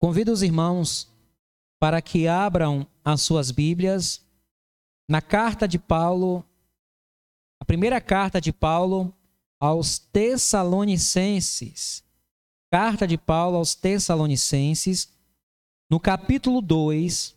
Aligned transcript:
Convido 0.00 0.32
os 0.32 0.42
irmãos 0.42 1.06
para 1.78 2.00
que 2.00 2.26
abram 2.26 2.86
as 3.04 3.20
suas 3.20 3.50
Bíblias 3.50 4.24
na 5.06 5.20
carta 5.20 5.68
de 5.68 5.78
Paulo, 5.78 6.42
a 7.60 7.66
primeira 7.66 8.00
carta 8.00 8.40
de 8.40 8.50
Paulo 8.50 9.14
aos 9.60 9.98
Tessalonicenses. 9.98 12.02
Carta 12.72 13.06
de 13.06 13.18
Paulo 13.18 13.58
aos 13.58 13.74
Tessalonicenses, 13.74 15.12
no 15.90 16.00
capítulo 16.00 16.62
2, 16.62 17.36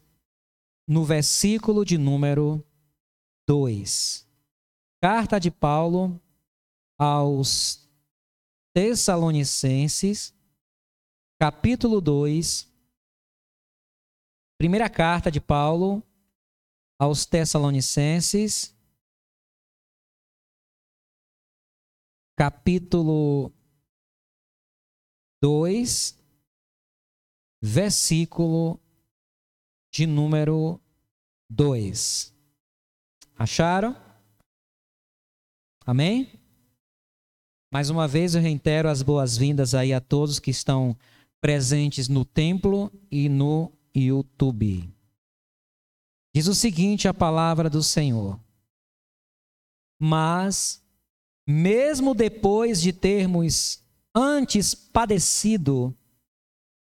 no 0.87 1.03
versículo 1.03 1.83
de 1.83 1.97
número 1.97 2.65
2. 3.45 4.25
Carta 5.01 5.37
de 5.39 5.51
Paulo 5.51 6.17
aos 6.97 7.89
Tessalonicenses, 8.73 10.32
capítulo 11.43 11.99
2. 11.99 12.71
Primeira 14.57 14.89
carta 14.89 15.29
de 15.29 15.41
Paulo 15.41 16.01
aos 16.97 17.25
Tessalonicenses, 17.25 18.73
capítulo 22.37 23.51
2, 25.41 26.17
versículo 27.61 28.79
de 29.91 30.07
número 30.07 30.79
2. 31.49 32.33
Acharam? 33.37 34.01
Amém? 35.85 36.39
Mais 37.69 37.89
uma 37.89 38.07
vez 38.07 38.33
eu 38.33 38.41
reitero 38.41 38.87
as 38.87 39.01
boas-vindas 39.01 39.75
aí 39.75 39.91
a 39.91 39.99
todos 39.99 40.39
que 40.39 40.49
estão 40.49 40.97
presentes 41.43 42.07
no 42.07 42.23
templo 42.23 42.89
e 43.11 43.27
no 43.27 43.69
YouTube. 43.93 44.89
Diz 46.33 46.47
o 46.47 46.55
seguinte 46.55 47.05
a 47.05 47.13
palavra 47.13 47.69
do 47.69 47.83
Senhor: 47.83 48.39
Mas, 49.99 50.81
mesmo 51.45 52.15
depois 52.15 52.81
de 52.81 52.93
termos 52.93 53.83
antes 54.15 54.73
padecido 54.73 55.93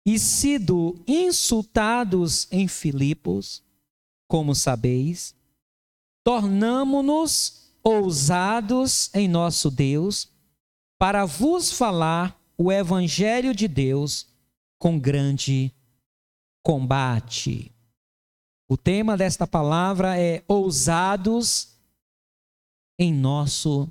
e 0.05 0.19
sido 0.19 1.03
insultados 1.07 2.47
em 2.51 2.67
Filipos, 2.67 3.63
como 4.27 4.53
sabeis, 4.53 5.33
tornamo-nos 6.23 7.73
ousados 7.83 9.09
em 9.15 9.27
nosso 9.27 9.71
Deus 9.71 10.31
para 10.99 11.25
vos 11.25 11.71
falar 11.71 12.39
o 12.55 12.71
evangelho 12.71 13.55
de 13.55 13.67
Deus 13.67 14.30
com 14.81 14.99
grande 14.99 15.71
combate. 16.65 17.71
O 18.67 18.75
tema 18.75 19.15
desta 19.15 19.45
palavra 19.45 20.19
é 20.19 20.43
ousados 20.47 21.79
em 22.97 23.13
nosso 23.13 23.87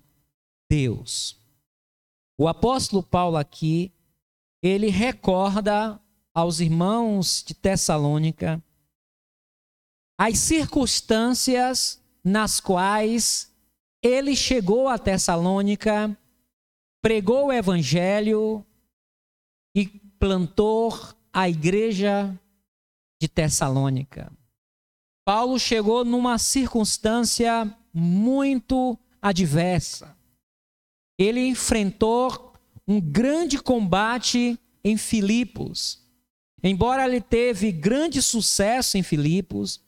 Deus. 0.68 1.38
O 2.36 2.48
apóstolo 2.48 3.04
Paulo 3.04 3.36
aqui, 3.36 3.92
ele 4.60 4.88
recorda 4.88 6.00
aos 6.34 6.58
irmãos 6.58 7.44
de 7.46 7.54
Tessalônica 7.54 8.60
as 10.18 10.38
circunstâncias 10.38 12.02
nas 12.24 12.58
quais 12.58 13.54
ele 14.02 14.34
chegou 14.34 14.88
a 14.88 14.98
Tessalônica 14.98 16.18
pregou 17.00 17.46
o 17.46 17.52
evangelho 17.52 18.66
e 19.72 19.99
plantou 20.20 20.94
a 21.32 21.48
igreja 21.48 22.38
de 23.20 23.26
Tessalônica. 23.26 24.30
Paulo 25.24 25.58
chegou 25.58 26.04
numa 26.04 26.36
circunstância 26.36 27.74
muito 27.92 28.98
adversa. 29.20 30.14
Ele 31.18 31.40
enfrentou 31.46 32.52
um 32.86 33.00
grande 33.00 33.58
combate 33.58 34.58
em 34.84 34.96
Filipos. 34.96 36.06
Embora 36.62 37.06
ele 37.06 37.20
teve 37.20 37.72
grande 37.72 38.20
sucesso 38.20 38.98
em 38.98 39.02
Filipos, 39.02 39.82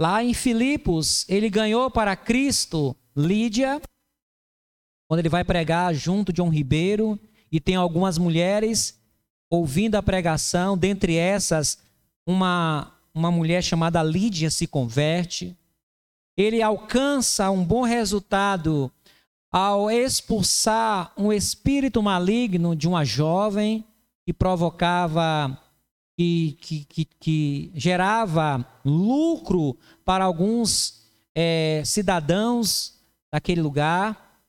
lá 0.00 0.24
em 0.24 0.34
Filipos 0.34 1.28
ele 1.28 1.48
ganhou 1.48 1.90
para 1.90 2.16
Cristo 2.16 2.96
Lídia, 3.16 3.80
quando 5.08 5.20
ele 5.20 5.28
vai 5.28 5.44
pregar 5.44 5.94
junto 5.94 6.32
de 6.32 6.42
um 6.42 6.48
ribeiro 6.48 7.18
e 7.52 7.60
tem 7.60 7.76
algumas 7.76 8.18
mulheres 8.18 9.00
ouvindo 9.54 9.94
a 9.94 10.02
pregação, 10.02 10.76
dentre 10.76 11.16
essas, 11.16 11.78
uma, 12.26 12.92
uma 13.14 13.30
mulher 13.30 13.62
chamada 13.62 14.02
Lídia 14.02 14.50
se 14.50 14.66
converte. 14.66 15.56
Ele 16.36 16.60
alcança 16.60 17.50
um 17.50 17.64
bom 17.64 17.82
resultado 17.82 18.90
ao 19.52 19.88
expulsar 19.88 21.12
um 21.16 21.32
espírito 21.32 22.02
maligno 22.02 22.74
de 22.74 22.88
uma 22.88 23.04
jovem 23.04 23.84
que 24.26 24.32
provocava, 24.32 25.56
que, 26.16 26.58
que, 26.60 26.84
que, 26.84 27.04
que 27.04 27.72
gerava 27.74 28.66
lucro 28.84 29.76
para 30.04 30.24
alguns 30.24 31.02
é, 31.32 31.82
cidadãos 31.84 32.98
daquele 33.32 33.62
lugar. 33.62 34.42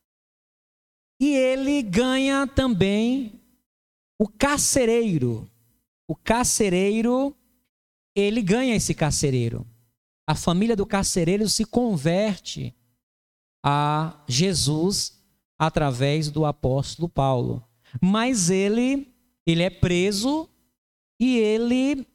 E 1.19 1.35
ele 1.35 1.81
ganha 1.83 2.47
também 2.47 3.39
o 4.19 4.27
carcereiro. 4.27 5.49
O 6.07 6.15
carcereiro, 6.15 7.35
ele 8.15 8.41
ganha 8.41 8.75
esse 8.75 8.93
carcereiro. 8.93 9.65
A 10.27 10.35
família 10.35 10.75
do 10.75 10.85
carcereiro 10.85 11.47
se 11.49 11.65
converte 11.65 12.75
a 13.63 14.23
Jesus 14.27 15.21
através 15.57 16.29
do 16.29 16.45
apóstolo 16.45 17.09
Paulo. 17.09 17.63
Mas 18.01 18.49
ele, 18.49 19.13
ele 19.45 19.63
é 19.63 19.69
preso 19.69 20.49
e 21.19 21.37
ele 21.37 22.07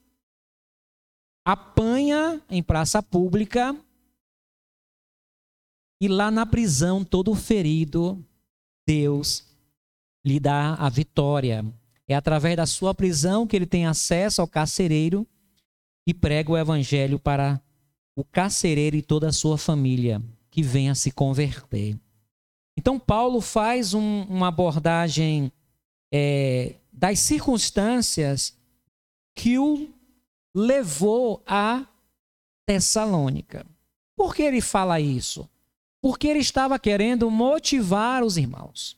apanha 1.45 2.41
em 2.49 2.63
praça 2.63 3.03
pública 3.03 3.77
e 6.01 6.09
lá 6.09 6.31
na 6.31 6.47
prisão, 6.47 7.05
todo 7.05 7.35
ferido, 7.35 8.25
Deus 8.89 9.47
lhe 10.25 10.41
dá 10.41 10.75
a 10.75 10.89
vitória. 10.89 11.63
É 12.11 12.17
através 12.17 12.57
da 12.57 12.67
sua 12.67 12.95
prisão 12.95 13.47
que 13.47 13.55
ele 13.55 13.67
tem 13.67 13.87
acesso 13.87 14.41
ao 14.41 14.49
carcereiro 14.49 15.27
e 16.07 16.13
prega 16.13 16.53
o 16.53 16.59
evangelho 16.59 17.19
para 17.19 17.61
o 18.17 18.25
carcereiro 18.25 18.97
e 18.97 19.03
toda 19.03 19.29
a 19.29 19.33
sua 19.33 19.57
família 19.57 20.21
que 20.51 20.63
venha 20.63 20.95
se 20.95 21.11
converter. 21.11 21.97
Então, 22.77 22.99
Paulo 22.99 23.41
faz 23.41 23.95
um, 23.95 24.23
uma 24.25 24.49
abordagem 24.49 25.53
é, 26.13 26.75
das 26.93 27.21
circunstâncias 27.21 28.57
que 29.37 29.59
o 29.59 29.89
levou 30.55 31.43
a 31.47 31.87
Tessalônica. 32.67 33.65
Por 34.17 34.35
que 34.35 34.43
ele 34.43 34.61
fala 34.61 35.01
isso? 35.01 35.49
porque 36.01 36.27
ele 36.27 36.39
estava 36.39 36.79
querendo 36.79 37.31
motivar 37.31 38.25
os 38.25 38.37
irmãos. 38.37 38.97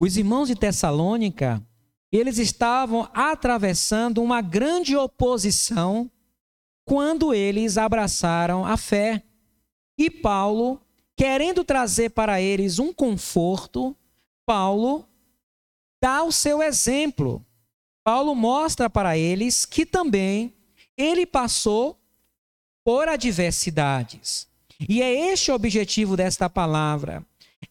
Os 0.00 0.16
irmãos 0.16 0.48
de 0.48 0.54
Tessalônica, 0.56 1.62
eles 2.10 2.38
estavam 2.38 3.06
atravessando 3.12 4.22
uma 4.22 4.40
grande 4.40 4.96
oposição 4.96 6.10
quando 6.86 7.34
eles 7.34 7.76
abraçaram 7.76 8.64
a 8.64 8.78
fé. 8.78 9.22
E 9.98 10.10
Paulo, 10.10 10.80
querendo 11.14 11.62
trazer 11.62 12.10
para 12.10 12.40
eles 12.40 12.78
um 12.78 12.94
conforto, 12.94 13.94
Paulo 14.46 15.06
dá 16.02 16.22
o 16.22 16.32
seu 16.32 16.62
exemplo. 16.62 17.44
Paulo 18.02 18.34
mostra 18.34 18.88
para 18.88 19.18
eles 19.18 19.66
que 19.66 19.84
também 19.84 20.54
ele 20.96 21.26
passou 21.26 22.00
por 22.82 23.06
adversidades. 23.06 24.48
E 24.88 25.02
é 25.02 25.30
este 25.30 25.50
o 25.50 25.54
objetivo 25.54 26.16
desta 26.16 26.48
palavra: 26.48 27.24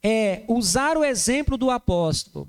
é 0.03 0.43
usar 0.47 0.97
o 0.97 1.03
exemplo 1.03 1.57
do 1.57 1.69
apóstolo 1.69 2.47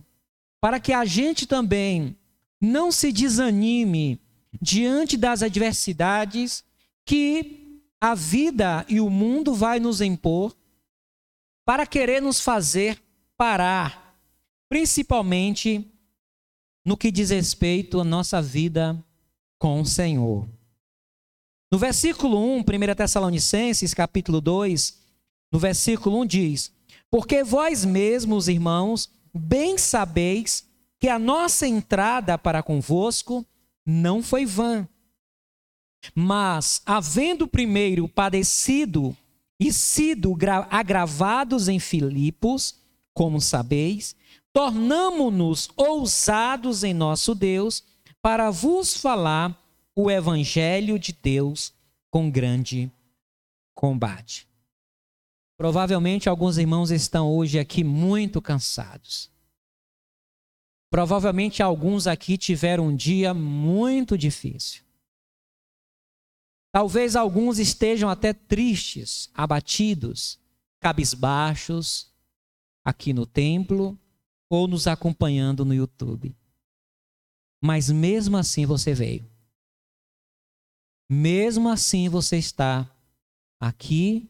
para 0.61 0.79
que 0.79 0.93
a 0.93 1.05
gente 1.05 1.47
também 1.47 2.17
não 2.61 2.93
se 2.93 3.13
desanime 3.13 4.21
diante 4.61 5.17
das 5.17 5.43
adversidades 5.43 6.65
que 7.05 7.83
a 8.01 8.15
vida 8.15 8.85
e 8.89 9.01
o 9.01 9.11
mundo 9.11 9.55
vai 9.55 9.81
nos 9.81 10.01
impor 10.01 10.57
para 11.65 11.87
querer 11.87 12.21
nos 12.21 12.41
fazer 12.41 13.03
parar, 13.37 14.19
principalmente 14.69 15.91
no 16.85 16.97
que 16.97 17.11
diz 17.11 17.31
respeito 17.31 18.01
à 18.01 18.05
nossa 18.05 18.41
vida 18.41 19.03
com 19.59 19.81
o 19.81 19.87
Senhor. 19.87 20.49
No 21.71 21.79
versículo 21.79 22.39
1, 22.39 22.61
1 22.61 22.65
Tessalonicenses, 22.97 23.95
capítulo 23.95 24.41
2, 24.41 24.99
no 25.53 25.59
versículo 25.59 26.21
1 26.21 26.27
diz: 26.27 26.73
Porque 27.11 27.43
vós 27.43 27.85
mesmos, 27.85 28.47
irmãos, 28.49 29.11
bem 29.35 29.77
sabeis 29.77 30.65
que 30.99 31.09
a 31.09 31.19
nossa 31.19 31.67
entrada 31.67 32.39
para 32.39 32.63
convosco 32.63 33.45
não 33.85 34.23
foi 34.23 34.47
vã. 34.47 34.87
Mas, 36.15 36.83
havendo 36.87 37.49
primeiro 37.49 38.09
padecido 38.09 39.17
e 39.59 39.73
sido 39.73 40.37
agravados 40.71 41.69
em 41.69 41.79
Filipos, 41.79 42.77
como 43.13 43.41
sabeis, 43.41 44.15
tornamo-nos 44.53 45.69
ousados 45.77 46.85
em 46.85 46.95
nosso 46.95 47.35
Deus 47.35 47.85
para 48.23 48.51
vos 48.51 48.97
falar 48.97 49.59
o 49.95 50.11
evangelho 50.11 50.99
de 50.99 51.13
Deus 51.13 51.73
com 52.11 52.31
grande 52.31 52.91
combate. 53.75 54.50
Provavelmente 55.61 56.27
alguns 56.27 56.57
irmãos 56.57 56.91
estão 56.91 57.31
hoje 57.31 57.59
aqui 57.59 57.85
muito 57.85 58.41
cansados. 58.41 59.31
Provavelmente 60.89 61.63
alguns 61.63 62.07
aqui 62.07 62.39
tiveram 62.39 62.87
um 62.87 62.97
dia 62.97 63.35
muito 63.35 64.17
difícil. 64.17 64.83
Talvez 66.73 67.15
alguns 67.15 67.59
estejam 67.59 68.09
até 68.09 68.33
tristes, 68.33 69.29
abatidos, 69.35 70.41
cabisbaixos, 70.81 72.11
aqui 72.83 73.13
no 73.13 73.27
templo 73.27 74.01
ou 74.49 74.67
nos 74.67 74.87
acompanhando 74.87 75.63
no 75.63 75.75
YouTube. 75.75 76.35
Mas 77.63 77.91
mesmo 77.91 78.39
assim 78.39 78.65
você 78.65 78.95
veio. 78.95 79.31
Mesmo 81.07 81.69
assim 81.69 82.09
você 82.09 82.39
está 82.39 82.91
aqui 83.61 84.27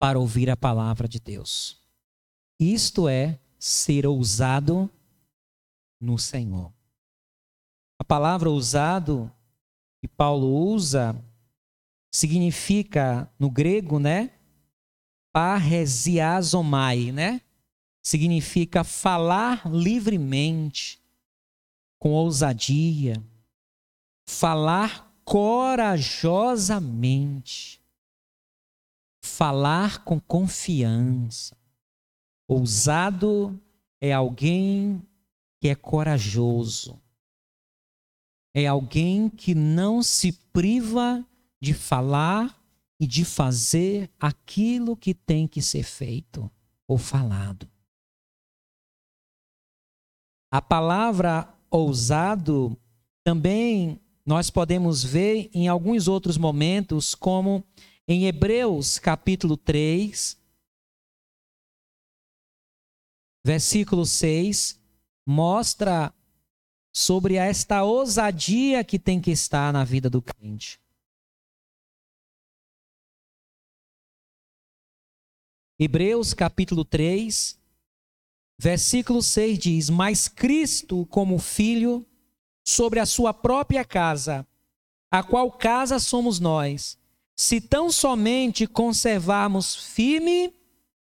para 0.00 0.18
ouvir 0.18 0.50
a 0.50 0.56
palavra 0.56 1.06
de 1.06 1.20
Deus. 1.20 1.78
Isto 2.58 3.06
é 3.06 3.38
ser 3.58 4.06
ousado 4.06 4.90
no 6.00 6.18
Senhor. 6.18 6.72
A 7.98 8.04
palavra 8.04 8.48
ousado 8.48 9.30
que 10.00 10.08
Paulo 10.08 10.48
usa 10.48 11.22
significa 12.10 13.30
no 13.38 13.50
grego, 13.50 13.98
né? 13.98 14.30
Parresiazomai, 15.32 17.12
né? 17.12 17.42
Significa 18.02 18.82
falar 18.82 19.70
livremente, 19.70 20.98
com 21.98 22.12
ousadia, 22.12 23.22
falar 24.26 25.14
corajosamente, 25.22 27.79
falar 29.30 30.04
com 30.04 30.20
confiança. 30.20 31.56
Ousado 32.48 33.58
é 34.00 34.12
alguém 34.12 35.00
que 35.60 35.68
é 35.68 35.74
corajoso, 35.74 37.00
é 38.54 38.66
alguém 38.66 39.28
que 39.28 39.54
não 39.54 40.02
se 40.02 40.32
priva 40.52 41.24
de 41.60 41.72
falar 41.72 42.58
e 42.98 43.06
de 43.06 43.24
fazer 43.24 44.10
aquilo 44.18 44.96
que 44.96 45.14
tem 45.14 45.46
que 45.46 45.62
ser 45.62 45.84
feito 45.84 46.50
ou 46.88 46.98
falado. 46.98 47.68
A 50.52 50.60
palavra 50.60 51.48
ousado 51.70 52.76
também 53.22 54.00
nós 54.26 54.50
podemos 54.50 55.04
ver 55.04 55.48
em 55.54 55.68
alguns 55.68 56.08
outros 56.08 56.36
momentos, 56.36 57.14
como 57.14 57.64
em 58.12 58.26
Hebreus 58.26 58.98
capítulo 58.98 59.56
3, 59.56 60.36
versículo 63.44 64.04
6, 64.04 64.80
mostra 65.24 66.12
sobre 66.92 67.36
esta 67.36 67.84
ousadia 67.84 68.82
que 68.82 68.98
tem 68.98 69.20
que 69.20 69.30
estar 69.30 69.72
na 69.72 69.84
vida 69.84 70.10
do 70.10 70.20
crente. 70.20 70.80
Hebreus 75.78 76.34
capítulo 76.34 76.84
3, 76.84 77.56
versículo 78.58 79.22
6 79.22 79.56
diz: 79.56 79.88
Mas 79.88 80.26
Cristo, 80.26 81.06
como 81.06 81.38
filho, 81.38 82.04
sobre 82.66 82.98
a 82.98 83.06
sua 83.06 83.32
própria 83.32 83.84
casa, 83.84 84.44
a 85.12 85.22
qual 85.22 85.52
casa 85.52 86.00
somos 86.00 86.40
nós, 86.40 86.98
se 87.40 87.58
tão 87.58 87.90
somente 87.90 88.66
conservarmos 88.66 89.74
firme 89.74 90.54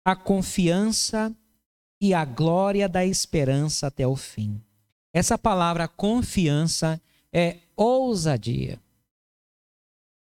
a 0.04 0.16
confiança 0.16 1.32
e 2.00 2.12
a 2.12 2.24
glória 2.24 2.88
da 2.88 3.06
esperança 3.06 3.86
até 3.86 4.04
o 4.04 4.16
fim. 4.16 4.60
Essa 5.14 5.38
palavra 5.38 5.86
confiança 5.86 7.00
é 7.32 7.60
ousadia. 7.76 8.82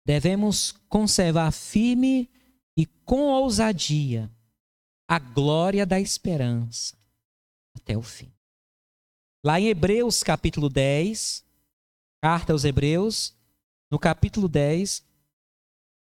Devemos 0.06 0.72
conservar 0.88 1.52
firme 1.52 2.30
e 2.78 2.86
com 2.86 3.24
ousadia 3.24 4.32
a 5.10 5.20
glória 5.20 5.86
da 5.86 6.00
esperança 6.00 6.96
até 7.76 7.98
o 7.98 8.02
fim. 8.02 8.32
Lá 9.44 9.60
em 9.60 9.68
Hebreus 9.68 10.24
capítulo 10.24 10.70
10, 10.70 11.44
carta 12.22 12.54
aos 12.54 12.64
Hebreus, 12.64 13.36
no 13.92 14.00
capítulo 14.00 14.48
10, 14.48 15.11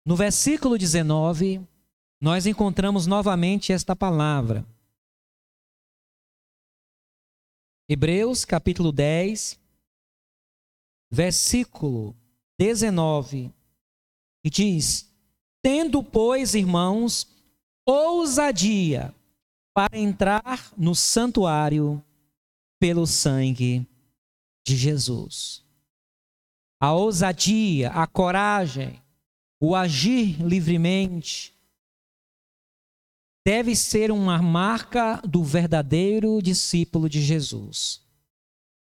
no 0.05 0.15
versículo 0.15 0.77
19, 0.77 1.65
nós 2.19 2.45
encontramos 2.45 3.07
novamente 3.07 3.71
esta 3.71 3.95
palavra. 3.95 4.65
Hebreus 7.89 8.45
capítulo 8.45 8.91
10, 8.91 9.59
versículo 11.11 12.15
19, 12.57 13.53
e 14.43 14.49
diz: 14.49 15.13
Tendo, 15.61 16.01
pois, 16.01 16.55
irmãos, 16.55 17.27
ousadia 17.85 19.13
para 19.73 19.99
entrar 19.99 20.71
no 20.77 20.95
santuário 20.95 22.03
pelo 22.79 23.05
sangue 23.05 23.85
de 24.65 24.77
Jesus. 24.77 25.63
A 26.79 26.93
ousadia, 26.93 27.91
a 27.91 28.07
coragem, 28.07 29.02
o 29.65 29.77
agir 29.77 30.45
livremente 30.45 31.55
deve 33.47 33.77
ser 33.77 34.11
uma 34.11 34.41
marca 34.41 35.21
do 35.25 35.41
verdadeiro 35.41 36.41
discípulo 36.41 37.07
de 37.07 37.21
Jesus. 37.21 38.01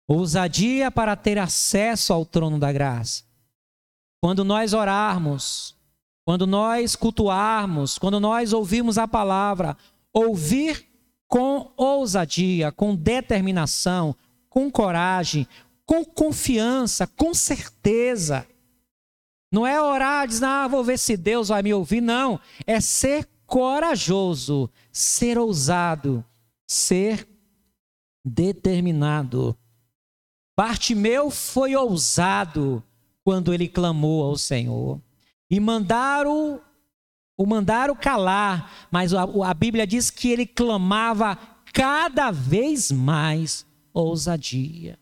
Ousadia 0.08 0.90
para 0.90 1.14
ter 1.14 1.36
acesso 1.36 2.14
ao 2.14 2.24
trono 2.24 2.58
da 2.58 2.72
graça. 2.72 3.22
Quando 4.19 4.44
nós 4.44 4.72
orarmos, 4.72 5.76
quando 6.24 6.46
nós 6.46 6.96
cultuarmos, 6.96 7.98
quando 7.98 8.19
nós 8.19 8.55
ouvirmos 8.55 8.96
a 8.96 9.06
palavra, 9.06 9.76
ouvir 10.10 10.88
com 11.29 11.70
ousadia, 11.76 12.72
com 12.72 12.96
determinação, 12.96 14.17
com 14.48 14.70
coragem, 14.70 15.46
com 15.84 16.02
confiança, 16.02 17.06
com 17.06 17.34
certeza. 17.34 18.46
Não 19.53 19.67
é 19.67 19.79
orar, 19.79 20.27
dizer, 20.27 20.47
ah, 20.47 20.67
vou 20.67 20.82
ver 20.82 20.99
se 20.99 21.15
Deus 21.15 21.49
vai 21.49 21.63
me 21.63 21.75
ouvir. 21.75 22.01
Não. 22.01 22.41
É 22.67 22.81
ser 22.81 23.29
corajoso, 23.47 24.71
ser 24.91 25.37
ousado, 25.37 26.25
ser 26.67 27.29
determinado. 28.25 29.55
Bartimeu 30.56 31.31
foi 31.31 31.77
ousado 31.77 32.82
quando 33.23 33.53
ele 33.53 33.69
clamou 33.69 34.25
ao 34.25 34.39
Senhor. 34.39 34.99
E 35.51 35.61
mandaram 35.61 36.61
o 37.37 37.47
mandaram 37.47 37.94
calar, 37.94 38.89
mas 38.91 39.13
a, 39.13 39.25
a 39.25 39.55
Bíblia 39.55 39.87
diz 39.87 40.11
que 40.11 40.31
ele 40.31 40.47
clamava 40.47 41.37
cada 41.73 42.31
vez 42.31 42.93
mais 42.93 43.67
ousadia. 43.93 44.99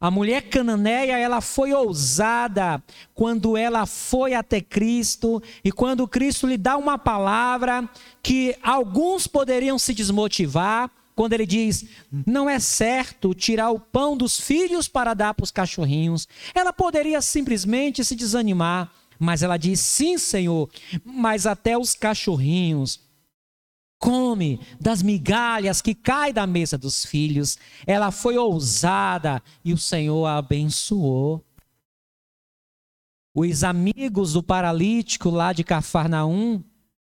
A 0.00 0.10
mulher 0.10 0.42
cananeia, 0.48 1.16
ela 1.16 1.40
foi 1.40 1.72
ousada 1.72 2.82
quando 3.14 3.56
ela 3.56 3.86
foi 3.86 4.34
até 4.34 4.60
Cristo 4.60 5.40
e 5.62 5.70
quando 5.70 6.08
Cristo 6.08 6.46
lhe 6.48 6.58
dá 6.58 6.76
uma 6.76 6.98
palavra 6.98 7.88
que 8.22 8.56
alguns 8.60 9.26
poderiam 9.26 9.78
se 9.78 9.94
desmotivar, 9.94 10.90
quando 11.14 11.32
ele 11.32 11.46
diz: 11.46 11.84
"Não 12.26 12.50
é 12.50 12.58
certo 12.58 13.32
tirar 13.32 13.70
o 13.70 13.78
pão 13.78 14.16
dos 14.16 14.38
filhos 14.40 14.88
para 14.88 15.14
dar 15.14 15.32
para 15.32 15.44
os 15.44 15.52
cachorrinhos". 15.52 16.26
Ela 16.52 16.72
poderia 16.72 17.22
simplesmente 17.22 18.04
se 18.04 18.16
desanimar, 18.16 18.90
mas 19.18 19.44
ela 19.44 19.56
diz: 19.56 19.78
Sim, 19.78 20.18
Senhor, 20.18 20.68
mas 21.04 21.46
até 21.46 21.78
os 21.78 21.94
cachorrinhos 21.94 23.03
come 23.98 24.60
das 24.80 25.02
migalhas 25.02 25.80
que 25.80 25.94
cai 25.94 26.32
da 26.32 26.46
mesa 26.46 26.76
dos 26.76 27.04
filhos. 27.04 27.56
Ela 27.86 28.10
foi 28.10 28.36
ousada 28.36 29.42
e 29.64 29.72
o 29.72 29.78
Senhor 29.78 30.26
a 30.26 30.38
abençoou. 30.38 31.44
Os 33.34 33.64
amigos 33.64 34.34
do 34.34 34.42
paralítico 34.42 35.28
lá 35.28 35.52
de 35.52 35.64
Cafarnaum, 35.64 36.62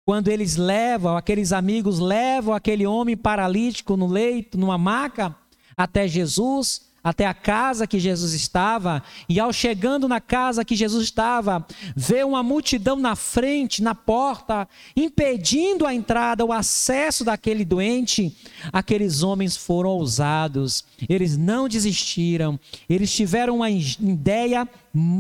quando 0.07 0.29
eles 0.29 0.57
levam, 0.57 1.17
aqueles 1.17 1.53
amigos 1.53 1.99
levam 1.99 2.55
aquele 2.55 2.87
homem 2.87 3.17
paralítico 3.17 3.97
no 3.97 4.07
leito, 4.07 4.57
numa 4.57 4.79
maca, 4.79 5.37
até 5.77 6.09
Jesus, 6.09 6.91
até 7.05 7.27
a 7.27 7.35
casa 7.35 7.87
que 7.87 8.01
Jesus 8.01 8.33
estava, 8.33 9.03
e 9.29 9.39
ao 9.39 9.53
chegando 9.53 10.09
na 10.09 10.23
casa 10.23 10.65
que 10.65 10.75
Jesus 10.75 11.05
estava, 11.05 11.65
vê 11.95 12.25
uma 12.25 12.43
multidão 12.43 12.97
na 12.97 13.15
frente, 13.15 13.83
na 13.83 13.95
porta, 13.95 14.67
impedindo 14.97 15.87
a 15.87 15.95
entrada, 15.95 16.45
o 16.45 16.53
acesso 16.53 17.23
daquele 17.23 17.65
doente, 17.65 18.35
aqueles 18.73 19.23
homens 19.23 19.55
foram 19.55 19.91
ousados, 19.91 20.85
eles 21.07 21.37
não 21.37 21.69
desistiram, 21.69 22.59
eles 22.89 23.15
tiveram 23.15 23.57
uma 23.57 23.69
ideia 23.71 24.67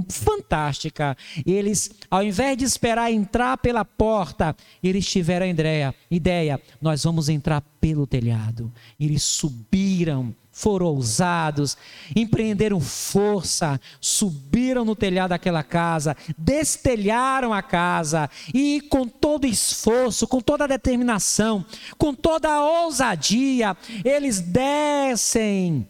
fantástica. 0.08 1.16
Eles, 1.44 1.90
ao 2.10 2.22
invés 2.22 2.56
de 2.56 2.64
esperar 2.64 3.12
entrar 3.12 3.58
pela 3.58 3.84
porta, 3.84 4.56
eles 4.82 5.06
tiveram 5.06 5.46
a 5.46 5.48
ideia, 5.48 5.94
ideia, 6.10 6.60
nós 6.80 7.04
vamos 7.04 7.28
entrar 7.28 7.60
pelo 7.80 8.06
telhado. 8.06 8.72
Eles 8.98 9.22
subiram, 9.22 10.34
foram 10.54 10.86
ousados, 10.86 11.76
empreenderam 12.14 12.80
força, 12.80 13.78
subiram 14.00 14.84
no 14.84 14.94
telhado 14.94 15.30
daquela 15.30 15.64
casa, 15.64 16.16
destelharam 16.38 17.52
a 17.52 17.60
casa 17.60 18.30
e 18.54 18.80
com 18.82 19.06
todo 19.06 19.46
esforço, 19.46 20.28
com 20.28 20.40
toda 20.40 20.68
determinação, 20.68 21.66
com 21.98 22.14
toda 22.14 22.62
ousadia, 22.62 23.76
eles 24.04 24.40
descem 24.40 25.88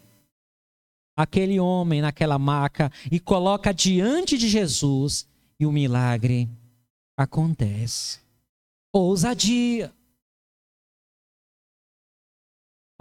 aquele 1.15 1.61
homem 1.61 2.01
naquela 2.01 2.39
maca 2.39 2.91
e 3.13 3.21
coloca 3.21 3.73
diante 3.73 4.39
de 4.39 4.49
Jesus 4.49 5.29
e 5.61 5.67
o 5.67 5.71
milagre 5.71 6.49
acontece. 7.17 8.19
Ousadia. 8.93 9.94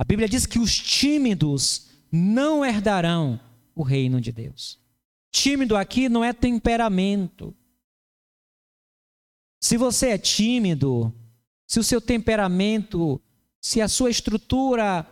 A 0.03 0.05
Bíblia 0.05 0.27
diz 0.27 0.45
que 0.45 0.59
os 0.59 0.77
tímidos 0.77 1.87
não 2.11 2.63
herdarão 2.65 3.39
o 3.73 3.83
reino 3.83 4.19
de 4.19 4.33
Deus. 4.33 4.77
Tímido 5.31 5.77
aqui 5.77 6.09
não 6.09 6.21
é 6.21 6.33
temperamento. 6.33 7.55
Se 9.61 9.77
você 9.77 10.09
é 10.09 10.17
tímido, 10.17 11.15
se 11.65 11.79
o 11.79 11.83
seu 11.85 12.01
temperamento, 12.01 13.21
se 13.61 13.79
a 13.79 13.87
sua 13.87 14.09
estrutura 14.09 15.07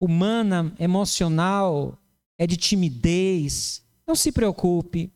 humana, 0.00 0.74
emocional, 0.80 1.96
é 2.36 2.44
de 2.44 2.56
timidez, 2.56 3.84
não 4.04 4.16
se 4.16 4.32
preocupe. 4.32 5.12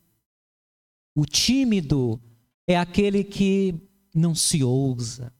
O 1.16 1.26
tímido 1.26 2.22
é 2.68 2.78
aquele 2.78 3.24
que 3.24 3.74
não 4.14 4.32
se 4.32 4.62
ousa. 4.62 5.36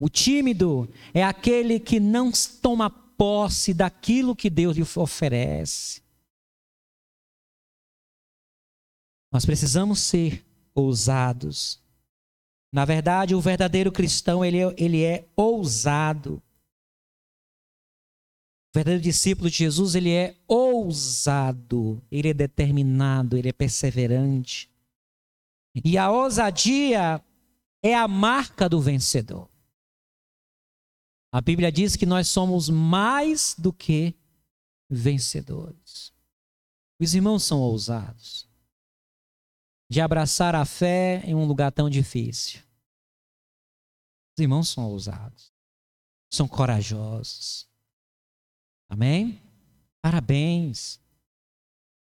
O 0.00 0.08
tímido 0.08 0.88
é 1.12 1.24
aquele 1.24 1.80
que 1.80 1.98
não 1.98 2.30
toma 2.62 2.88
posse 2.88 3.74
daquilo 3.74 4.36
que 4.36 4.48
Deus 4.48 4.76
lhe 4.76 4.82
oferece. 4.96 6.00
Nós 9.32 9.44
precisamos 9.44 10.00
ser 10.00 10.46
ousados. 10.74 11.82
Na 12.72 12.84
verdade, 12.84 13.34
o 13.34 13.40
verdadeiro 13.40 13.90
cristão, 13.90 14.44
ele 14.44 14.58
é, 14.58 14.74
ele 14.78 15.02
é 15.02 15.26
ousado. 15.34 16.42
O 18.70 18.74
verdadeiro 18.74 19.02
discípulo 19.02 19.50
de 19.50 19.56
Jesus, 19.56 19.94
ele 19.94 20.10
é 20.10 20.36
ousado, 20.46 22.00
ele 22.10 22.28
é 22.28 22.34
determinado, 22.34 23.36
ele 23.36 23.48
é 23.48 23.52
perseverante. 23.52 24.70
E 25.84 25.98
a 25.98 26.10
ousadia 26.10 27.22
é 27.82 27.94
a 27.94 28.06
marca 28.06 28.68
do 28.68 28.80
vencedor. 28.80 29.48
A 31.30 31.40
Bíblia 31.40 31.70
diz 31.70 31.94
que 31.94 32.06
nós 32.06 32.28
somos 32.28 32.68
mais 32.70 33.54
do 33.58 33.72
que 33.72 34.14
vencedores. 34.88 36.12
Os 36.98 37.14
irmãos 37.14 37.44
são 37.44 37.60
ousados 37.60 38.48
de 39.90 40.00
abraçar 40.00 40.54
a 40.54 40.64
fé 40.64 41.22
em 41.24 41.34
um 41.34 41.44
lugar 41.44 41.72
tão 41.72 41.88
difícil. 41.88 42.60
Os 44.36 44.42
irmãos 44.42 44.68
são 44.68 44.84
ousados, 44.90 45.52
são 46.32 46.46
corajosos. 46.46 47.68
Amém? 48.88 49.40
Parabéns. 50.00 51.00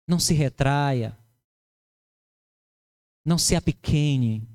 Não 0.06 0.18
se 0.18 0.34
retraia. 0.34 1.18
Não 3.24 3.38
se 3.38 3.54
apequene. 3.54 4.48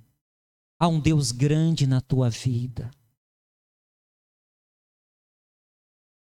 Há 0.80 0.88
um 0.88 1.00
Deus 1.00 1.32
grande 1.32 1.86
na 1.86 2.02
tua 2.02 2.30
vida. 2.30 2.92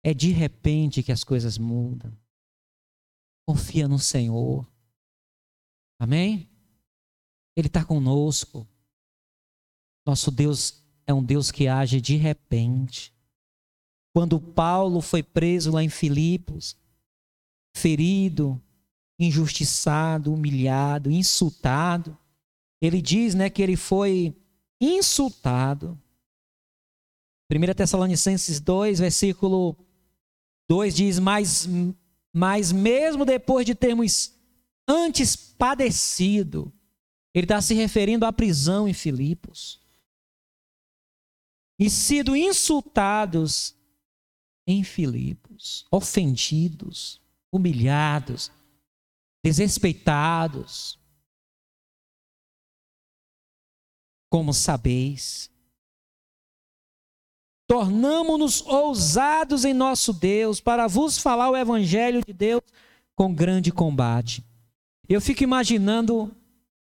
É 0.03 0.13
de 0.13 0.31
repente 0.31 1.03
que 1.03 1.11
as 1.11 1.23
coisas 1.23 1.57
mudam. 1.57 2.11
Confia 3.47 3.87
no 3.87 3.99
Senhor. 3.99 4.67
Amém? 5.99 6.49
Ele 7.55 7.67
está 7.67 7.85
conosco. 7.85 8.67
Nosso 10.05 10.31
Deus 10.31 10.81
é 11.05 11.13
um 11.13 11.23
Deus 11.23 11.51
que 11.51 11.67
age 11.67 12.01
de 12.01 12.15
repente. 12.15 13.13
Quando 14.13 14.39
Paulo 14.39 15.01
foi 15.01 15.21
preso 15.21 15.71
lá 15.71 15.83
em 15.83 15.89
Filipos, 15.89 16.75
ferido, 17.75 18.61
injustiçado, 19.19 20.33
humilhado, 20.33 21.11
insultado, 21.11 22.17
ele 22.81 23.01
diz, 23.01 23.35
né, 23.35 23.49
que 23.49 23.61
ele 23.61 23.77
foi 23.77 24.35
insultado. 24.79 25.99
1 27.51 27.73
Tessalonicenses 27.75 28.59
2, 28.59 28.99
versículo 28.99 29.77
2 30.71 30.95
diz: 30.95 31.19
mas, 31.19 31.67
mas 32.33 32.71
mesmo 32.71 33.25
depois 33.25 33.65
de 33.65 33.75
termos 33.75 34.33
antes 34.87 35.35
padecido, 35.35 36.71
ele 37.33 37.43
está 37.43 37.61
se 37.61 37.73
referindo 37.73 38.25
à 38.25 38.31
prisão 38.31 38.87
em 38.87 38.93
Filipos, 38.93 39.81
e 41.77 41.89
sido 41.89 42.37
insultados 42.37 43.75
em 44.65 44.81
Filipos, 44.81 45.85
ofendidos, 45.91 47.21
humilhados, 47.51 48.49
desrespeitados. 49.43 50.97
Como 54.29 54.53
sabeis, 54.53 55.50
tornamo-nos 57.71 58.59
ousados 58.67 59.63
em 59.63 59.73
nosso 59.73 60.11
Deus 60.11 60.59
para 60.59 60.87
vos 60.87 61.17
falar 61.17 61.49
o 61.49 61.55
evangelho 61.55 62.21
de 62.21 62.33
Deus 62.33 62.61
com 63.15 63.33
grande 63.33 63.71
combate. 63.71 64.43
Eu 65.07 65.21
fico 65.21 65.41
imaginando, 65.41 66.35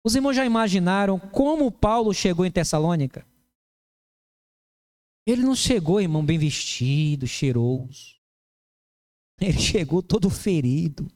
os 0.04 0.14
irmãos 0.14 0.34
já 0.34 0.44
imaginaram 0.44 1.18
como 1.18 1.72
Paulo 1.72 2.12
chegou 2.12 2.44
em 2.44 2.50
Tessalônica? 2.50 3.26
Ele 5.26 5.40
não 5.40 5.56
chegou, 5.56 6.02
irmão, 6.02 6.22
bem 6.22 6.38
vestido, 6.38 7.26
cheiroso. 7.26 8.20
Ele 9.40 9.58
chegou 9.58 10.02
todo 10.02 10.28
ferido. 10.28 11.10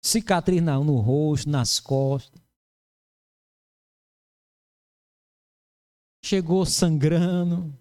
Cicatriz 0.00 0.62
no 0.62 1.00
rosto, 1.00 1.50
nas 1.50 1.80
costas. 1.80 2.39
Chegou 6.30 6.64
sangrando. 6.64 7.76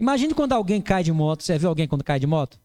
Imagine 0.00 0.32
quando 0.32 0.54
alguém 0.54 0.80
cai 0.80 1.02
de 1.02 1.12
moto. 1.12 1.42
Você 1.42 1.58
viu 1.58 1.68
alguém 1.68 1.86
quando 1.86 2.02
cai 2.02 2.18
de 2.18 2.26
moto? 2.26 2.58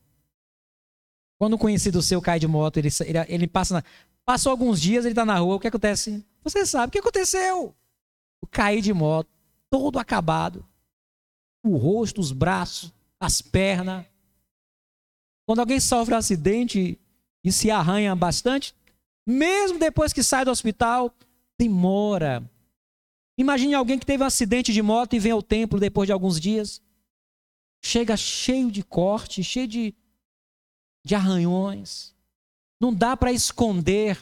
Quando 1.38 1.56
um 1.56 1.58
conhecido 1.58 2.02
seu 2.02 2.22
cai 2.22 2.40
de 2.40 2.48
moto, 2.48 2.78
ele, 2.78 2.88
ele, 3.06 3.20
ele 3.28 3.46
passa 3.46 3.74
na, 3.74 3.84
passou 4.24 4.52
alguns 4.52 4.80
dias, 4.80 5.04
ele 5.04 5.12
está 5.12 5.26
na 5.26 5.38
rua, 5.38 5.56
o 5.56 5.60
que 5.60 5.68
acontece? 5.68 6.26
Você 6.42 6.66
sabe 6.66 6.88
o 6.88 6.92
que 6.94 7.00
aconteceu? 7.00 7.76
caí 8.50 8.80
de 8.80 8.94
moto, 8.94 9.30
todo 9.70 10.00
acabado. 10.00 10.66
O 11.62 11.76
rosto, 11.76 12.22
os 12.22 12.32
braços, 12.32 12.94
as 13.20 13.42
pernas. 13.42 14.06
Quando 15.46 15.60
alguém 15.60 15.82
sofre 15.82 16.16
um 16.16 16.18
acidente 16.18 16.98
e 17.44 17.52
se 17.52 17.70
arranha 17.70 18.16
bastante, 18.16 18.74
mesmo 19.28 19.78
depois 19.78 20.14
que 20.14 20.24
sai 20.24 20.46
do 20.46 20.52
hospital, 20.52 21.14
demora. 21.60 22.50
Imagine 23.38 23.74
alguém 23.74 24.00
que 24.00 24.06
teve 24.06 24.24
um 24.24 24.28
acidente 24.28 24.72
de 24.72 24.82
moto 24.82 25.14
e 25.14 25.20
vem 25.20 25.34
ao 25.34 25.44
templo 25.44 25.80
depois 25.80 26.08
de 26.08 26.14
alguns 26.14 26.40
dias. 26.40 26.82
Chega 27.84 28.18
cheio 28.18 28.72
de 28.72 28.84
corte, 28.84 29.44
cheio 29.44 29.68
de, 29.68 29.94
de 31.06 31.16
arranhões. 31.16 32.16
Não 32.82 32.94
dá 32.94 33.16
para 33.16 33.32
esconder. 33.32 34.18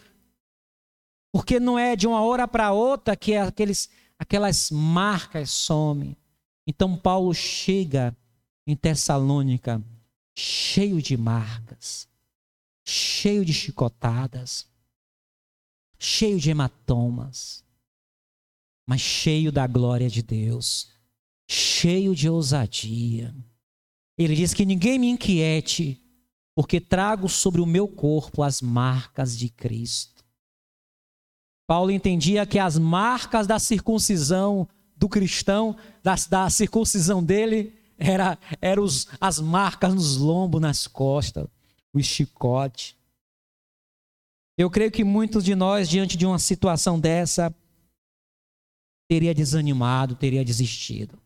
Porque 1.32 1.60
não 1.60 1.78
é 1.78 1.96
de 1.96 2.08
uma 2.08 2.22
hora 2.22 2.48
para 2.48 2.74
outra 2.74 3.16
que 3.16 3.34
é 3.34 3.42
aqueles 3.42 3.90
aquelas 4.18 4.72
marcas 4.72 5.52
somem. 5.52 6.18
Então 6.66 6.98
Paulo 6.98 7.34
chega 7.34 8.16
em 8.66 8.76
Tessalônica 8.76 9.84
cheio 10.36 11.02
de 11.02 11.18
marcas, 11.18 12.08
cheio 12.86 13.44
de 13.44 13.54
chicotadas, 13.54 14.68
cheio 16.00 16.40
de 16.40 16.50
hematomas, 16.50 17.64
mas 18.88 19.02
cheio 19.02 19.52
da 19.52 19.68
glória 19.68 20.10
de 20.10 20.22
Deus, 20.22 20.90
cheio 21.48 22.16
de 22.16 22.30
ousadia, 22.30 23.36
Ele 24.18 24.36
diz 24.36 24.54
que 24.54 24.66
ninguém 24.66 24.98
me 24.98 25.08
inquiete, 25.08 26.02
porque 26.56 26.82
trago 26.82 27.30
sobre 27.30 27.62
o 27.62 27.68
meu 27.68 27.88
corpo 27.88 28.42
as 28.42 28.62
marcas 28.62 29.38
de 29.38 29.48
Cristo. 29.48 30.26
Paulo 31.68 31.92
entendia 31.92 32.46
que 32.46 32.58
as 32.58 32.80
marcas 32.80 33.46
da 33.46 33.60
circuncisão 33.60 34.68
do 34.96 35.08
cristão, 35.08 35.76
da, 36.02 36.16
da 36.30 36.50
circuncisão 36.50 37.24
dele, 37.24 37.78
era, 37.98 38.40
eram 38.60 38.84
os, 38.84 39.08
as 39.22 39.40
marcas 39.40 39.94
nos 39.94 40.18
lombos, 40.18 40.60
nas 40.60 40.88
costas, 40.88 41.48
o 41.94 42.02
chicote. 42.02 42.97
Eu 44.58 44.72
creio 44.72 44.92
que 44.92 45.04
muitos 45.04 45.44
de 45.44 45.54
nós, 45.54 45.88
diante 45.88 46.18
de 46.18 46.26
uma 46.26 46.40
situação 46.40 47.00
dessa, 47.00 47.56
teria 49.08 49.34
desanimado, 49.34 50.16
teria 50.16 50.44
desistido. 50.44 51.22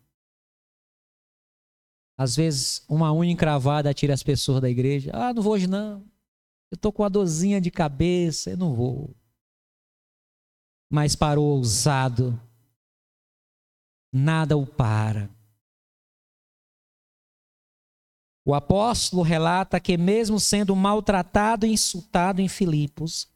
Às 2.17 2.35
vezes, 2.35 2.85
uma 2.89 3.13
unha 3.13 3.31
encravada 3.31 3.93
tira 3.93 4.13
as 4.13 4.21
pessoas 4.21 4.61
da 4.61 4.69
igreja. 4.69 5.11
Ah, 5.13 5.33
não 5.33 5.41
vou 5.41 5.53
hoje 5.53 5.65
não. 5.65 6.01
Eu 6.69 6.75
estou 6.75 6.91
com 6.91 7.03
uma 7.03 7.09
dorzinha 7.09 7.59
de 7.59 7.71
cabeça, 7.71 8.51
eu 8.51 8.57
não 8.57 8.75
vou. 8.75 9.15
Mas 10.89 11.15
para 11.15 11.39
o 11.39 11.43
ousado, 11.43 12.39
nada 14.13 14.57
o 14.57 14.67
para. 14.67 15.29
O 18.43 18.55
apóstolo 18.55 19.21
relata 19.21 19.79
que, 19.79 19.97
mesmo 19.97 20.39
sendo 20.39 20.75
maltratado 20.75 21.65
e 21.65 21.71
insultado 21.71 22.41
em 22.41 22.47
Filipos, 22.47 23.29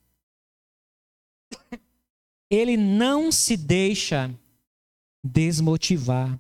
ele 2.50 2.76
não 2.76 3.32
se 3.32 3.56
deixa 3.56 4.34
desmotivar. 5.24 6.40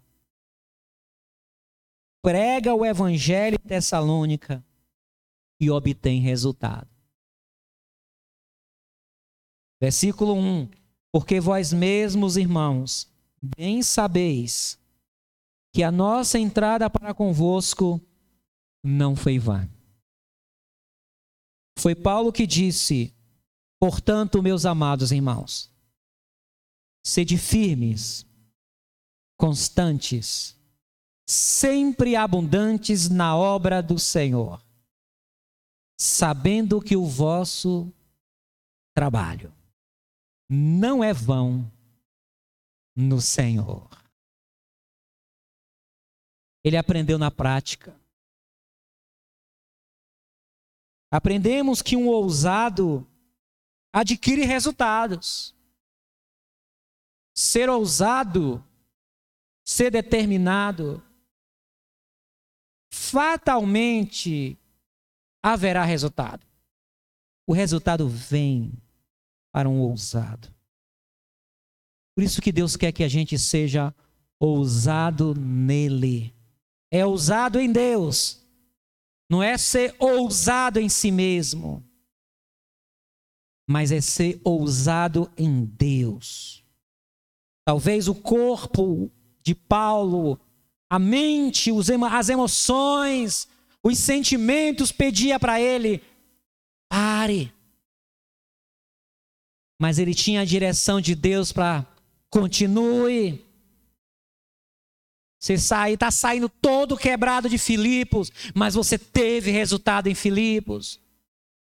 Prega 2.24 2.74
o 2.74 2.84
evangelho 2.84 3.56
em 3.64 3.68
Tessalônica 3.68 4.66
e 5.60 5.70
obtém 5.70 6.20
resultado. 6.22 6.90
Versículo 9.80 10.34
1: 10.34 10.70
Porque 11.12 11.40
vós 11.40 11.72
mesmos, 11.72 12.36
irmãos, 12.36 13.08
bem 13.40 13.84
sabeis 13.84 14.80
que 15.72 15.84
a 15.84 15.92
nossa 15.92 16.40
entrada 16.40 16.90
para 16.90 17.14
convosco 17.14 18.02
não 18.86 19.16
foi 19.16 19.40
vã. 19.40 19.68
Foi 21.80 21.96
Paulo 21.96 22.32
que 22.32 22.46
disse: 22.46 23.14
Portanto, 23.80 24.44
meus 24.44 24.66
amados 24.66 25.12
irmãos, 25.12 25.72
sede 27.04 27.38
firmes, 27.38 28.26
constantes, 29.38 30.56
sempre 31.28 32.16
abundantes 32.16 33.10
na 33.10 33.36
obra 33.36 33.82
do 33.82 33.98
Senhor, 33.98 34.64
sabendo 36.00 36.80
que 36.80 36.96
o 36.96 37.08
vosso 37.08 37.92
trabalho 38.94 39.52
não 40.48 41.04
é 41.04 41.12
vão 41.12 41.70
no 42.96 43.20
Senhor. 43.20 43.90
Ele 46.64 46.78
aprendeu 46.78 47.18
na 47.18 47.30
prática. 47.30 48.00
Aprendemos 51.16 51.82
que 51.82 51.96
um 51.96 52.10
ousado 52.10 53.08
adquire 53.94 54.44
resultados. 54.44 55.56
Ser 57.34 57.70
ousado, 57.70 58.62
ser 59.64 59.92
determinado, 59.92 61.02
fatalmente 62.92 64.58
haverá 65.42 65.86
resultado. 65.86 66.46
O 67.48 67.54
resultado 67.54 68.10
vem 68.10 68.74
para 69.54 69.70
um 69.70 69.80
ousado. 69.80 70.54
Por 72.14 72.26
isso 72.26 72.42
que 72.42 72.52
Deus 72.52 72.76
quer 72.76 72.92
que 72.92 73.06
a 73.06 73.08
gente 73.08 73.40
seja 73.40 73.96
ousado 74.38 75.34
nele. 75.34 76.36
É 76.92 77.06
ousado 77.06 77.58
em 77.58 77.72
Deus. 77.72 78.45
Não 79.30 79.42
é 79.42 79.58
ser 79.58 79.96
ousado 80.00 80.80
em 80.80 80.90
si 80.90 81.12
mesmo 81.12 81.84
mas 83.68 83.92
é 83.92 84.00
ser 84.00 84.40
ousado 84.44 85.32
em 85.38 85.66
Deus. 85.66 86.64
Talvez 87.66 88.08
o 88.08 88.14
corpo 88.14 89.12
de 89.42 89.56
Paulo, 89.56 90.40
a 90.90 91.00
mente, 91.00 91.72
as 92.12 92.30
emoções, 92.30 93.48
os 93.82 93.98
sentimentos 93.98 94.92
pedia 94.92 95.40
para 95.40 95.60
ele: 95.60 96.02
pare. 96.88 97.52
Mas 99.82 99.98
ele 99.98 100.14
tinha 100.14 100.42
a 100.42 100.46
direção 100.46 101.02
de 101.02 101.16
Deus 101.16 101.52
para 101.52 101.86
continue. 102.30 103.44
Você 105.46 105.60
sai, 105.60 105.94
está 105.94 106.10
saindo 106.10 106.50
todo 106.50 106.98
quebrado 106.98 107.48
de 107.48 107.60
Filipos, 107.60 108.32
mas 108.56 108.74
você 108.74 108.98
teve 108.98 109.52
resultado 109.52 110.08
em 110.08 110.16
Filipos. 110.16 111.00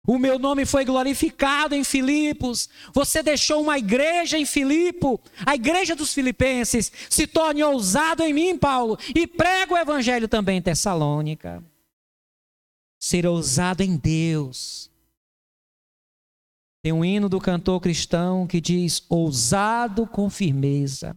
O 0.06 0.18
meu 0.18 0.38
nome 0.38 0.66
foi 0.66 0.84
glorificado 0.84 1.74
em 1.74 1.82
Filipos. 1.82 2.68
Você 2.92 3.22
deixou 3.22 3.62
uma 3.62 3.78
igreja 3.78 4.36
em 4.36 4.44
Filipo, 4.44 5.18
a 5.46 5.54
igreja 5.54 5.96
dos 5.96 6.12
filipenses. 6.12 6.92
Se 7.08 7.26
torne 7.26 7.64
ousado 7.64 8.22
em 8.22 8.34
mim, 8.34 8.58
Paulo, 8.58 8.98
e 9.14 9.26
prega 9.26 9.72
o 9.72 9.78
evangelho 9.78 10.28
também 10.28 10.58
em 10.58 10.62
Tessalônica. 10.62 11.64
Ser 13.00 13.26
ousado 13.26 13.82
em 13.82 13.96
Deus. 13.96 14.90
Tem 16.82 16.92
um 16.92 17.02
hino 17.02 17.26
do 17.26 17.40
cantor 17.40 17.80
cristão 17.80 18.46
que 18.46 18.60
diz: 18.60 19.02
ousado 19.08 20.06
com 20.06 20.28
firmeza, 20.28 21.16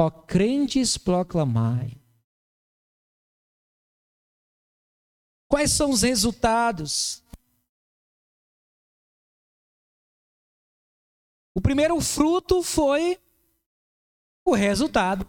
ó 0.00 0.10
crentes, 0.10 0.96
proclamai. 0.96 2.00
Quais 5.48 5.72
são 5.72 5.90
os 5.90 6.02
resultados 6.02 7.22
O 11.54 11.60
primeiro 11.60 12.00
fruto 12.00 12.62
foi 12.62 13.18
o 14.46 14.54
resultado. 14.54 15.28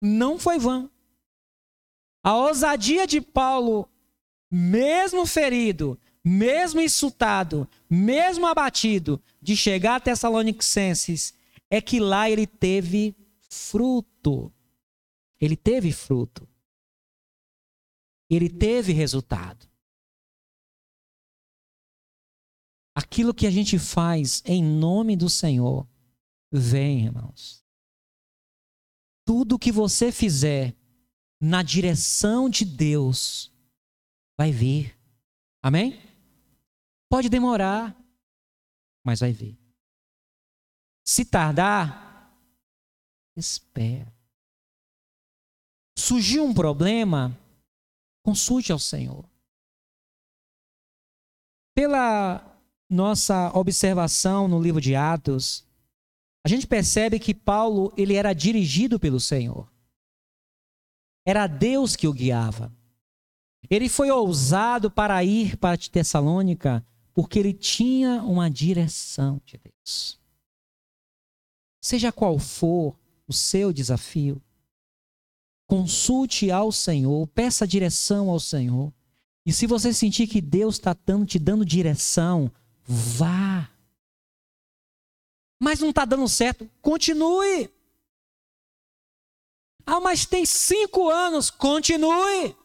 Não 0.00 0.38
foi 0.38 0.58
vã. 0.58 0.88
A 2.22 2.36
ousadia 2.36 3.04
de 3.04 3.20
Paulo, 3.20 3.88
mesmo 4.48 5.26
ferido, 5.26 5.98
mesmo 6.24 6.80
insultado, 6.80 7.68
mesmo 7.90 8.46
abatido, 8.46 9.20
de 9.40 9.56
chegar 9.56 9.96
a 9.96 10.00
Tessalonicenses, 10.00 11.34
é 11.68 11.80
que 11.80 11.98
lá 11.98 12.30
ele 12.30 12.46
teve 12.46 13.16
fruto. 13.52 14.52
Ele 15.38 15.56
teve 15.56 15.92
fruto. 15.92 16.48
Ele 18.30 18.48
teve 18.48 18.92
resultado. 18.92 19.68
Aquilo 22.94 23.34
que 23.34 23.46
a 23.46 23.50
gente 23.50 23.78
faz 23.78 24.42
em 24.46 24.62
nome 24.62 25.16
do 25.16 25.28
Senhor, 25.28 25.86
vem, 26.50 27.04
irmãos. 27.04 27.62
Tudo 29.26 29.58
que 29.58 29.70
você 29.70 30.10
fizer 30.10 30.74
na 31.40 31.62
direção 31.62 32.48
de 32.48 32.64
Deus 32.64 33.52
vai 34.38 34.50
vir. 34.50 34.98
Amém? 35.62 36.00
Pode 37.08 37.28
demorar, 37.28 37.96
mas 39.04 39.20
vai 39.20 39.32
vir. 39.32 39.58
Se 41.04 41.24
tardar, 41.24 42.11
espera. 43.36 44.12
Surgiu 45.98 46.44
um 46.44 46.54
problema, 46.54 47.36
consulte 48.24 48.72
ao 48.72 48.78
Senhor. 48.78 49.24
Pela 51.74 52.44
nossa 52.88 53.50
observação 53.56 54.46
no 54.46 54.60
livro 54.60 54.80
de 54.80 54.94
Atos, 54.94 55.66
a 56.44 56.48
gente 56.48 56.66
percebe 56.66 57.18
que 57.18 57.34
Paulo 57.34 57.92
ele 57.96 58.14
era 58.14 58.32
dirigido 58.32 58.98
pelo 58.98 59.20
Senhor. 59.20 59.70
Era 61.26 61.46
Deus 61.46 61.94
que 61.94 62.08
o 62.08 62.12
guiava. 62.12 62.74
Ele 63.70 63.88
foi 63.88 64.10
ousado 64.10 64.90
para 64.90 65.22
ir 65.24 65.56
para 65.56 65.78
Tessalônica 65.78 66.84
porque 67.14 67.38
ele 67.38 67.52
tinha 67.52 68.22
uma 68.22 68.50
direção 68.50 69.40
de 69.44 69.58
Deus. 69.58 70.18
Seja 71.82 72.10
qual 72.10 72.38
for 72.38 72.96
o 73.26 73.32
seu 73.32 73.72
desafio. 73.72 74.42
Consulte 75.66 76.50
ao 76.50 76.70
Senhor, 76.70 77.26
peça 77.28 77.66
direção 77.66 78.28
ao 78.28 78.38
Senhor. 78.38 78.92
E 79.44 79.52
se 79.52 79.66
você 79.66 79.92
sentir 79.92 80.26
que 80.26 80.40
Deus 80.40 80.76
está 80.76 80.96
te 81.26 81.38
dando 81.38 81.64
direção, 81.64 82.50
vá. 82.84 83.68
Mas 85.60 85.80
não 85.80 85.90
está 85.90 86.04
dando 86.04 86.28
certo, 86.28 86.68
continue. 86.80 87.70
Ah, 89.86 90.00
mas 90.00 90.26
tem 90.26 90.44
cinco 90.44 91.08
anos, 91.08 91.50
continue. 91.50 92.56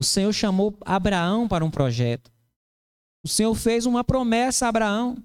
O 0.00 0.04
Senhor 0.04 0.32
chamou 0.32 0.76
Abraão 0.84 1.46
para 1.46 1.64
um 1.64 1.70
projeto. 1.70 2.32
O 3.24 3.28
Senhor 3.28 3.54
fez 3.54 3.86
uma 3.86 4.02
promessa 4.02 4.66
a 4.66 4.68
Abraão. 4.68 5.16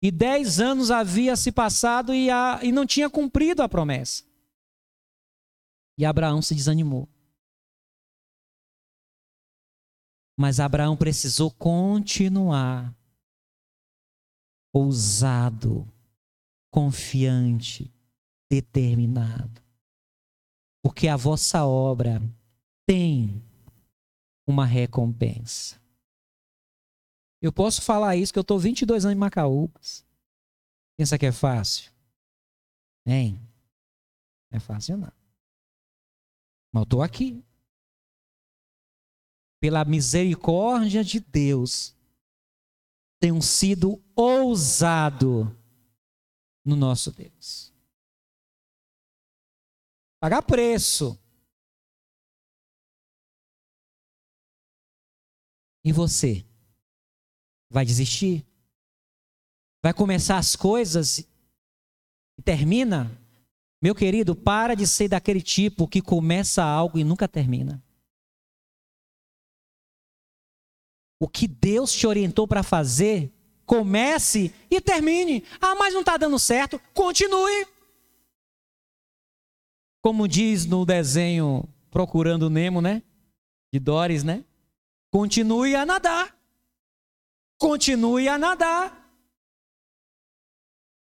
E 0.00 0.10
dez 0.10 0.60
anos 0.60 0.90
havia 0.90 1.36
se 1.36 1.50
passado 1.50 2.14
e, 2.14 2.30
a, 2.30 2.60
e 2.62 2.70
não 2.70 2.86
tinha 2.86 3.10
cumprido 3.10 3.62
a 3.62 3.68
promessa. 3.68 4.24
E 5.98 6.04
Abraão 6.04 6.40
se 6.40 6.54
desanimou. 6.54 7.08
Mas 10.38 10.60
Abraão 10.60 10.96
precisou 10.96 11.50
continuar 11.50 12.94
ousado, 14.72 15.90
confiante, 16.70 17.92
determinado. 18.48 19.60
Porque 20.80 21.08
a 21.08 21.16
vossa 21.16 21.66
obra 21.66 22.22
tem 22.86 23.42
uma 24.46 24.64
recompensa. 24.64 25.77
Eu 27.40 27.52
posso 27.52 27.82
falar 27.82 28.16
isso 28.16 28.32
que 28.32 28.38
eu 28.38 28.42
estou 28.42 28.58
22 28.58 29.04
anos 29.04 29.16
em 29.16 29.18
Macaúbas. 29.18 30.04
Pensa 30.96 31.16
que 31.16 31.26
é 31.26 31.32
fácil? 31.32 31.92
Hein? 33.06 33.40
Não 34.50 34.56
é 34.56 34.60
fácil 34.60 34.96
não. 34.96 35.12
Mas 36.72 36.80
eu 36.80 36.82
estou 36.82 37.02
aqui. 37.02 37.44
Pela 39.60 39.84
misericórdia 39.84 41.02
de 41.04 41.20
Deus, 41.20 41.96
tenho 43.20 43.40
sido 43.42 44.02
ousado 44.14 45.56
no 46.64 46.76
nosso 46.76 47.12
Deus. 47.12 47.72
Pagar 50.20 50.42
preço. 50.42 51.18
E 55.84 55.92
você? 55.92 56.47
Vai 57.70 57.84
desistir? 57.84 58.46
Vai 59.82 59.92
começar 59.92 60.38
as 60.38 60.56
coisas 60.56 61.18
e 62.38 62.42
termina? 62.42 63.10
Meu 63.80 63.94
querido, 63.94 64.34
para 64.34 64.74
de 64.74 64.86
ser 64.86 65.08
daquele 65.08 65.40
tipo 65.40 65.86
que 65.86 66.02
começa 66.02 66.64
algo 66.64 66.98
e 66.98 67.04
nunca 67.04 67.28
termina. 67.28 67.82
O 71.20 71.28
que 71.28 71.46
Deus 71.46 71.92
te 71.92 72.06
orientou 72.06 72.46
para 72.46 72.62
fazer, 72.62 73.32
comece 73.66 74.54
e 74.70 74.80
termine. 74.80 75.44
Ah, 75.60 75.74
mas 75.74 75.92
não 75.92 76.00
está 76.00 76.16
dando 76.16 76.38
certo. 76.38 76.80
Continue. 76.94 77.66
Como 80.02 80.28
diz 80.28 80.64
no 80.64 80.86
desenho 80.86 81.68
Procurando 81.90 82.48
Nemo, 82.48 82.80
né? 82.80 83.02
De 83.72 83.80
Doris, 83.80 84.22
né? 84.22 84.44
Continue 85.10 85.74
a 85.74 85.84
nadar. 85.84 86.37
Continue 87.58 88.28
a 88.28 88.38
nadar. 88.38 88.94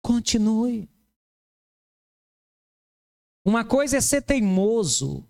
Continue. 0.02 0.90
Uma 3.44 3.64
coisa 3.66 3.98
é 3.98 4.02
ser 4.02 4.22
teimoso, 4.22 5.28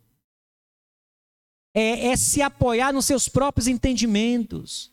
é, 1.73 2.07
é, 2.07 2.17
se 2.17 2.41
apoiar 2.41 2.91
nos 2.91 3.05
seus 3.05 3.29
próprios 3.29 3.67
entendimentos. 3.67 4.91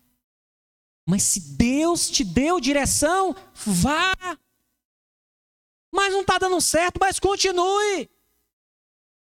Mas 1.05 1.23
se 1.23 1.41
Deus 1.57 2.09
te 2.11 2.23
deu 2.23 2.61
direção, 2.61 3.35
vá. 3.55 4.15
Mas 5.91 6.13
não 6.13 6.21
está 6.21 6.39
dando 6.39 6.61
certo, 6.61 6.99
mas 7.01 7.19
continue. 7.19 8.09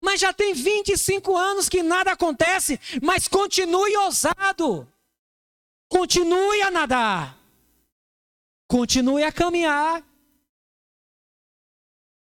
Mas 0.01 0.21
já 0.21 0.33
tem 0.33 0.53
25 0.53 1.37
anos 1.37 1.69
que 1.69 1.83
nada 1.83 2.13
acontece, 2.13 2.79
mas 3.03 3.27
continue 3.27 3.97
ousado. 3.97 4.92
Continue 5.93 6.63
a 6.63 6.71
nadar. 6.71 7.39
Continue 8.67 9.25
a 9.25 9.31
caminhar. 9.31 10.03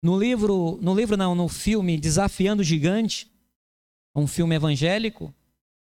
No 0.03 0.19
livro, 0.19 0.77
no 0.81 0.93
livro 0.93 1.15
não, 1.15 1.33
no 1.33 1.47
filme 1.47 1.97
Desafiando 1.97 2.61
o 2.61 2.65
Gigante, 2.65 3.31
um 4.13 4.27
filme 4.27 4.55
evangélico, 4.55 5.33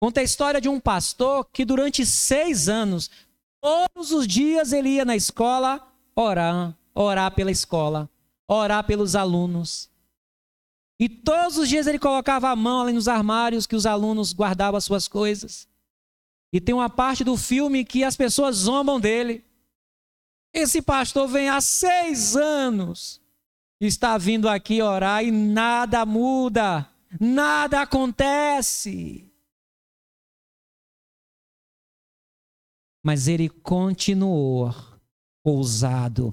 conta 0.01 0.21
a 0.21 0.23
história 0.23 0.61
de 0.61 0.69
um 0.69 0.79
pastor 0.79 1.47
que 1.53 1.65
durante 1.65 2.07
seis 2.07 2.69
anos, 2.69 3.11
todos 3.61 4.13
os 4.13 4.25
dias 4.25 4.73
ele 4.73 4.91
ia 4.91 5.05
na 5.05 5.17
escola 5.17 5.85
orar, 6.15 6.77
orar 6.95 7.35
pela 7.35 7.51
escola, 7.51 8.09
orar 8.47 8.85
pelos 8.85 9.17
alunos. 9.17 9.91
E 11.01 11.09
todos 11.09 11.59
os 11.59 11.69
dias 11.69 11.89
ele 11.89 11.99
colocava 11.99 12.51
a 12.51 12.55
mão 12.55 12.83
ali 12.83 12.93
nos 12.93 13.09
armários 13.09 13.67
que 13.67 13.75
os 13.75 13.85
alunos 13.85 14.33
guardavam 14.33 14.79
as 14.79 14.85
suas 14.85 15.09
coisas. 15.09 15.67
E 16.55 16.61
tem 16.61 16.73
uma 16.73 16.89
parte 16.89 17.25
do 17.25 17.37
filme 17.37 17.85
que 17.85 18.05
as 18.05 18.15
pessoas 18.15 18.55
zombam 18.55 19.01
dele. 19.01 19.45
Esse 20.53 20.81
pastor 20.81 21.27
vem 21.27 21.49
há 21.49 21.61
seis 21.61 22.37
anos, 22.37 23.21
está 23.81 24.17
vindo 24.17 24.49
aqui 24.49 24.81
orar 24.81 25.25
e 25.25 25.33
nada 25.33 26.07
muda, 26.07 26.89
nada 27.21 27.83
acontece. 27.83 29.29
Mas 33.03 33.27
ele 33.27 33.49
continuou 33.49 34.73
ousado 35.43 36.33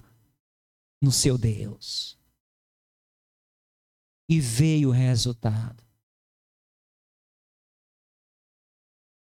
no 1.01 1.11
seu 1.11 1.35
Deus. 1.35 2.15
E 4.29 4.39
veio 4.39 4.89
o 4.89 4.93
resultado. 4.93 5.83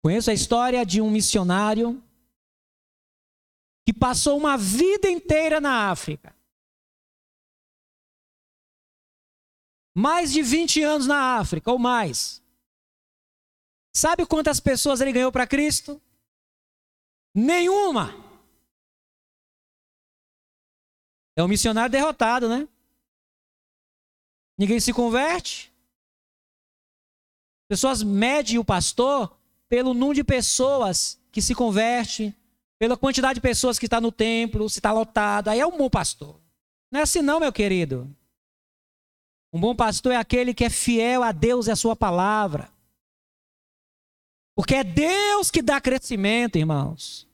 Conheço 0.02 0.30
a 0.30 0.34
história 0.34 0.84
de 0.84 1.00
um 1.00 1.10
missionário 1.10 2.02
que 3.86 3.92
passou 3.92 4.38
uma 4.38 4.56
vida 4.56 5.10
inteira 5.10 5.60
na 5.60 5.90
África. 5.90 6.34
Mais 9.94 10.32
de 10.32 10.42
20 10.42 10.82
anos 10.82 11.06
na 11.06 11.38
África 11.38 11.70
ou 11.70 11.78
mais. 11.78 12.42
Sabe 13.94 14.24
quantas 14.24 14.60
pessoas 14.60 15.00
ele 15.00 15.12
ganhou 15.12 15.32
para 15.32 15.46
Cristo? 15.46 16.00
Nenhuma. 17.34 18.14
É 21.36 21.42
um 21.42 21.48
missionário 21.48 21.90
derrotado, 21.90 22.48
né? 22.48 22.68
Ninguém 24.56 24.78
se 24.78 24.92
converte. 24.92 25.72
Pessoas 27.68 28.02
medem 28.02 28.58
o 28.58 28.64
pastor 28.64 29.39
pelo 29.70 29.94
número 29.94 30.16
de 30.16 30.24
pessoas 30.24 31.18
que 31.30 31.40
se 31.40 31.54
converte, 31.54 32.36
pela 32.76 32.96
quantidade 32.96 33.34
de 33.34 33.40
pessoas 33.40 33.78
que 33.78 33.86
está 33.86 34.00
no 34.00 34.10
templo, 34.10 34.68
se 34.68 34.80
está 34.80 34.92
lotado. 34.92 35.48
Aí 35.48 35.60
é 35.60 35.66
um 35.66 35.78
bom 35.78 35.88
pastor. 35.88 36.40
Não 36.90 36.98
é 36.98 37.04
assim 37.04 37.22
não, 37.22 37.38
meu 37.38 37.52
querido. 37.52 38.12
Um 39.52 39.60
bom 39.60 39.74
pastor 39.74 40.12
é 40.12 40.16
aquele 40.16 40.52
que 40.52 40.64
é 40.64 40.70
fiel 40.70 41.22
a 41.22 41.30
Deus 41.30 41.68
e 41.68 41.70
a 41.70 41.76
sua 41.76 41.94
palavra. 41.94 42.68
Porque 44.56 44.74
é 44.74 44.82
Deus 44.82 45.52
que 45.52 45.62
dá 45.62 45.80
crescimento, 45.80 46.58
irmãos. 46.58 47.28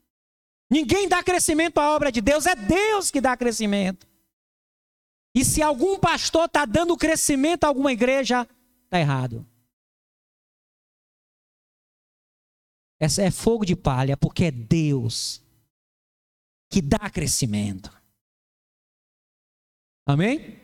Ninguém 0.71 1.09
dá 1.09 1.23
crescimento 1.23 1.79
à 1.79 1.91
obra 1.91 2.13
de 2.13 2.21
Deus, 2.21 2.45
é 2.45 2.55
Deus 2.55 3.11
que 3.11 3.21
dá 3.21 3.35
crescimento. 3.35 4.07
E 5.35 5.43
se 5.43 5.63
algum 5.63 5.99
pastor 5.99 6.45
está 6.45 6.67
dando 6.67 6.97
crescimento 6.97 7.65
a 7.65 7.69
alguma 7.69 7.93
igreja, 7.93 8.47
está 8.85 9.01
errado. 9.01 9.47
Essa 12.99 13.23
é 13.23 13.31
fogo 13.31 13.65
de 13.65 13.77
palha, 13.77 14.17
porque 14.17 14.45
é 14.45 14.51
Deus 14.51 15.43
que 16.71 16.81
dá 16.81 17.11
crescimento. 17.11 17.91
Amém? 20.07 20.59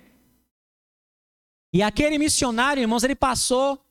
E 1.72 1.82
aquele 1.82 2.18
missionário, 2.18 2.80
irmãos, 2.80 3.02
ele 3.02 3.14
passou. 3.14 3.82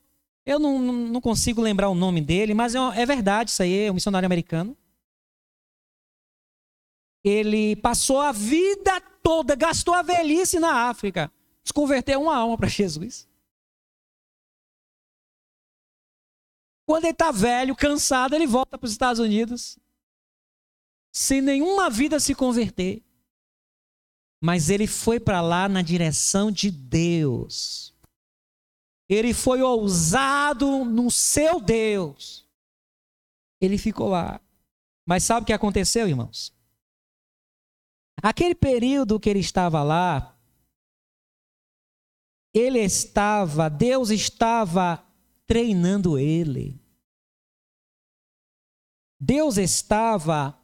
Eu 0.46 0.60
não, 0.60 0.80
não 0.80 1.22
consigo 1.22 1.62
lembrar 1.62 1.90
o 1.90 1.96
nome 1.96 2.22
dele, 2.22 2.54
mas 2.54 2.74
é, 2.74 2.80
é 2.80 3.06
verdade 3.06 3.52
isso 3.52 3.62
aí, 3.62 3.86
é 3.86 3.92
um 3.92 3.96
missionário 3.96 4.26
americano. 4.26 4.76
Ele 7.24 7.76
passou 7.76 8.20
a 8.20 8.32
vida 8.32 9.00
toda, 9.22 9.56
gastou 9.56 9.94
a 9.94 10.02
velhice 10.02 10.60
na 10.60 10.90
África, 10.90 11.32
se 11.64 11.72
converteu 11.72 12.24
uma 12.24 12.36
alma 12.36 12.58
para 12.58 12.68
Jesus. 12.68 13.28
Quando 16.92 17.06
ele 17.06 17.14
está 17.14 17.32
velho, 17.32 17.74
cansado, 17.74 18.36
ele 18.36 18.46
volta 18.46 18.78
para 18.78 18.86
os 18.86 18.92
Estados 18.92 19.18
Unidos, 19.18 19.80
sem 21.10 21.40
nenhuma 21.40 21.90
vida 21.90 22.20
se 22.20 22.36
converter. 22.36 23.02
Mas 24.42 24.70
ele 24.70 24.86
foi 24.88 25.18
para 25.18 25.40
lá 25.40 25.70
na 25.70 25.82
direção 25.82 26.52
de 26.52 26.70
Deus. 26.70 27.96
Ele 29.08 29.34
foi 29.34 29.62
ousado 29.62 30.84
no 30.84 31.10
seu 31.10 31.62
Deus. 31.62 32.46
Ele 33.62 33.78
ficou 33.78 34.10
lá. 34.10 34.42
Mas 35.08 35.24
sabe 35.24 35.44
o 35.44 35.48
que 35.48 35.54
aconteceu, 35.54 36.10
irmãos? 36.10 36.54
Aquele 38.22 38.54
período 38.54 39.18
que 39.18 39.30
ele 39.30 39.40
estava 39.40 39.82
lá, 39.82 40.38
ele 42.54 42.80
estava, 42.80 43.70
Deus 43.70 44.10
estava 44.10 45.02
treinando 45.48 46.20
ele. 46.20 46.81
Deus 49.24 49.58
estava 49.58 50.58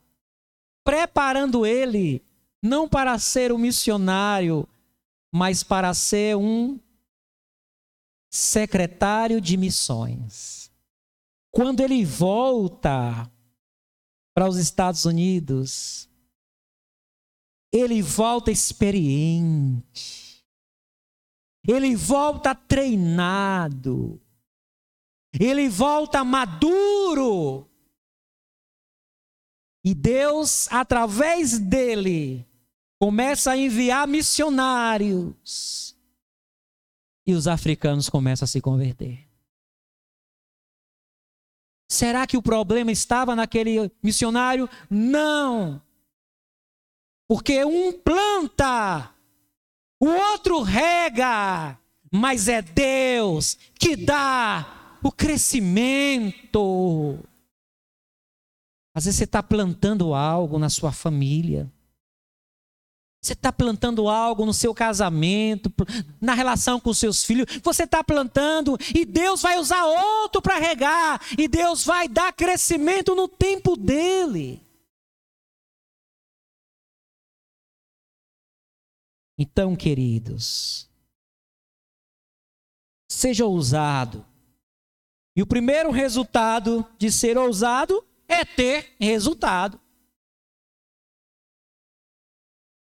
preparando 0.84 1.64
ele 1.64 2.26
não 2.60 2.90
para 2.90 3.20
ser 3.20 3.52
um 3.52 3.58
missionário, 3.60 4.68
mas 5.32 5.62
para 5.62 5.94
ser 5.94 6.36
um 6.36 6.80
secretário 8.32 9.40
de 9.40 9.56
missões. 9.58 10.72
Quando 11.52 11.82
ele 11.82 12.04
volta 12.04 13.32
para 14.34 14.50
os 14.50 14.58
Estados 14.58 15.06
Unidos, 15.06 16.10
ele 17.72 18.02
volta 18.02 18.50
experiente. 18.50 20.44
Ele 21.68 21.96
volta 21.96 22.56
treinado. 22.56 24.20
Ele 25.40 25.70
volta 25.70 26.24
maduro. 26.24 27.70
E 29.88 29.96
Deus, 29.96 30.68
através 30.70 31.58
dele, 31.58 32.46
começa 33.00 33.52
a 33.52 33.58
enviar 33.58 34.06
missionários. 34.06 35.96
E 37.26 37.34
os 37.34 37.48
africanos 37.48 38.10
começam 38.10 38.44
a 38.44 38.50
se 38.50 38.60
converter. 38.60 39.26
Será 41.90 42.28
que 42.28 42.36
o 42.36 42.42
problema 42.42 42.92
estava 42.92 43.34
naquele 43.34 43.90
missionário? 44.04 44.70
Não. 44.90 45.82
Porque 47.26 47.64
um 47.64 47.94
planta, 47.94 49.16
o 50.02 50.10
outro 50.10 50.64
rega, 50.64 51.80
mas 52.12 52.50
é 52.50 52.62
Deus 52.62 53.58
que 53.80 53.96
dá 53.96 55.00
o 55.02 55.14
crescimento. 55.14 56.58
Às 58.98 59.06
vezes 59.06 59.20
você 59.20 59.26
está 59.26 59.44
plantando 59.44 60.16
algo 60.16 60.58
na 60.58 60.72
sua 60.72 60.92
família. 60.92 61.72
Você 63.22 63.34
está 63.34 63.54
plantando 63.54 64.10
algo 64.10 64.44
no 64.44 64.56
seu 64.56 64.74
casamento, 64.74 65.72
na 66.20 66.34
relação 66.34 66.80
com 66.80 66.92
seus 66.96 67.24
filhos. 67.24 67.46
Você 67.62 67.84
está 67.84 68.04
plantando 68.04 68.76
e 68.96 69.06
Deus 69.06 69.44
vai 69.44 69.60
usar 69.60 69.86
outro 69.86 70.42
para 70.42 70.58
regar. 70.58 71.22
E 71.38 71.48
Deus 71.48 71.86
vai 71.86 72.08
dar 72.08 72.34
crescimento 72.34 73.14
no 73.14 73.28
tempo 73.28 73.78
dele. 73.78 74.66
Então, 79.38 79.76
queridos, 79.76 80.90
seja 83.08 83.46
ousado. 83.46 84.26
E 85.36 85.44
o 85.44 85.46
primeiro 85.46 85.92
resultado 85.92 86.84
de 86.98 87.12
ser 87.12 87.38
ousado 87.38 88.07
é 88.28 88.44
ter 88.44 88.96
resultado. 89.00 89.80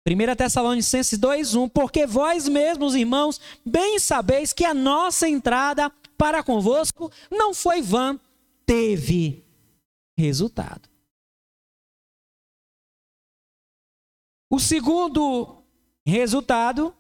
1 0.08 0.36
Tessalonicenses 0.36 1.18
2:1 1.20 1.70
Porque 1.70 2.06
vós 2.06 2.48
mesmos, 2.48 2.96
irmãos, 2.96 3.40
bem 3.66 4.00
sabeis 4.00 4.52
que 4.52 4.66
a 4.66 4.74
nossa 4.74 5.28
entrada 5.28 5.90
para 6.18 6.44
convosco 6.44 7.12
não 7.30 7.54
foi 7.54 7.82
vã, 7.82 8.20
teve 8.66 9.44
resultado. 10.18 10.90
O 14.50 14.60
segundo 14.60 15.64
resultado 16.06 16.94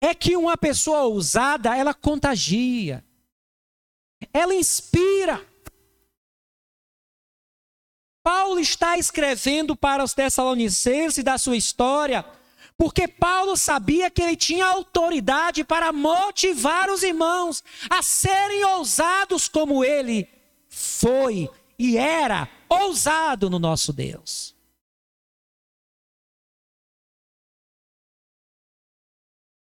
é 0.00 0.14
que 0.14 0.36
uma 0.36 0.56
pessoa 0.56 1.02
ousada, 1.02 1.76
ela 1.76 1.92
contagia. 1.92 3.04
Ela 4.32 4.54
inspira. 4.54 5.44
Paulo 8.22 8.60
está 8.60 8.96
escrevendo 8.96 9.74
para 9.74 10.04
os 10.04 10.14
Tessalonicenses 10.14 11.24
da 11.24 11.36
sua 11.36 11.56
história, 11.56 12.24
porque 12.76 13.08
Paulo 13.08 13.56
sabia 13.56 14.10
que 14.10 14.22
ele 14.22 14.36
tinha 14.36 14.66
autoridade 14.66 15.64
para 15.64 15.92
motivar 15.92 16.88
os 16.88 17.02
irmãos 17.02 17.62
a 17.90 18.02
serem 18.02 18.64
ousados 18.64 19.48
como 19.48 19.84
ele 19.84 20.28
foi 20.68 21.50
e 21.78 21.96
era 21.96 22.48
ousado 22.68 23.50
no 23.50 23.58
nosso 23.58 23.92
Deus. 23.92 24.54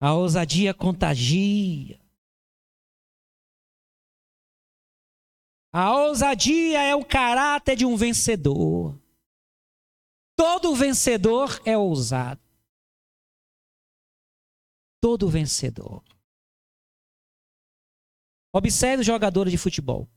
A 0.00 0.12
ousadia 0.12 0.72
contagia. 0.72 2.05
A 5.78 5.92
ousadia 5.94 6.80
é 6.80 6.94
o 6.94 7.04
caráter 7.04 7.76
de 7.76 7.84
um 7.84 7.98
vencedor. 7.98 8.98
Todo 10.34 10.74
vencedor 10.74 11.60
é 11.66 11.76
ousado. 11.76 12.40
Todo 15.02 15.28
vencedor. 15.28 16.02
Observe 18.54 19.02
os 19.02 19.06
jogadores 19.06 19.52
de 19.52 19.58
futebol. 19.58 20.08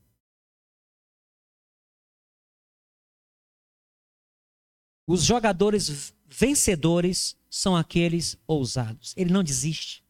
Os 5.05 5.25
jogadores 5.25 6.15
vencedores 6.25 7.37
são 7.49 7.75
aqueles 7.75 8.37
ousados. 8.47 9.13
Ele 9.17 9.33
não 9.33 9.43
desiste. 9.43 10.05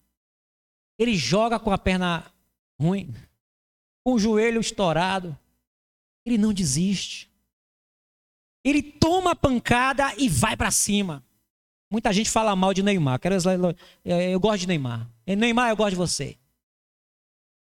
Ele 0.96 1.18
joga 1.18 1.60
com 1.60 1.72
a 1.72 1.78
perna 1.80 2.32
ruim, 2.80 3.12
com 4.04 4.14
o 4.14 4.20
joelho 4.20 4.62
estourado, 4.62 5.38
ele 6.26 6.38
não 6.38 6.54
desiste. 6.54 7.30
Ele 8.64 8.82
toma 8.82 9.32
a 9.32 9.36
pancada 9.36 10.14
e 10.18 10.28
vai 10.28 10.56
para 10.56 10.72
cima. 10.72 11.24
Muita 11.92 12.14
gente 12.14 12.30
fala 12.30 12.56
mal 12.56 12.74
de 12.74 12.84
Neymar. 12.84 13.20
Eu 14.04 14.40
gosto 14.40 14.62
de 14.62 14.68
Neymar. 14.68 15.10
Neymar, 15.26 15.70
eu 15.70 15.78
gosto 15.78 15.92
de 15.92 15.96
você. 15.96 16.38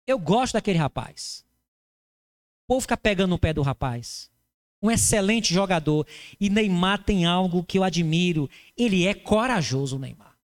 Eu 0.07 0.17
gosto 0.19 0.53
daquele 0.53 0.77
rapaz. 0.77 1.45
O 2.63 2.67
povo 2.67 2.81
fica 2.81 2.95
pegando 2.95 3.31
no 3.31 3.39
pé 3.39 3.53
do 3.53 3.61
rapaz. 3.61 4.31
Um 4.81 4.91
excelente 4.91 5.53
jogador. 5.53 6.07
E 6.39 6.49
Neymar 6.49 7.03
tem 7.03 7.25
algo 7.25 7.63
que 7.63 7.77
eu 7.77 7.83
admiro. 7.83 8.49
Ele 8.77 9.05
é 9.05 9.13
corajoso, 9.13 9.99
Neymar. 9.99 10.37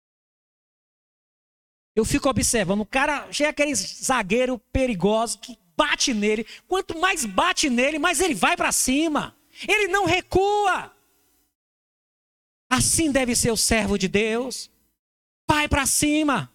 Eu 1.96 2.04
fico 2.04 2.30
observando. 2.30 2.82
O 2.82 2.86
cara 2.86 3.32
chega 3.32 3.50
aquele 3.50 3.76
zagueiro 3.76 4.58
perigoso 4.72 5.40
que 5.40 5.58
bate 5.80 6.14
nele. 6.14 6.46
Quanto 6.68 7.00
mais 7.00 7.24
bate 7.24 7.70
nele, 7.70 7.98
mais 7.98 8.20
ele 8.20 8.36
vai 8.36 8.58
para 8.58 8.72
cima. 8.74 9.34
Ele 9.66 9.88
não 9.88 10.06
recua. 10.06 10.94
Assim 12.70 13.12
deve 13.12 13.34
ser 13.34 13.52
o 13.52 13.58
servo 13.58 13.98
de 13.98 14.10
Deus. 14.10 14.70
Vai 15.50 15.70
para 15.70 15.86
cima. 15.86 16.52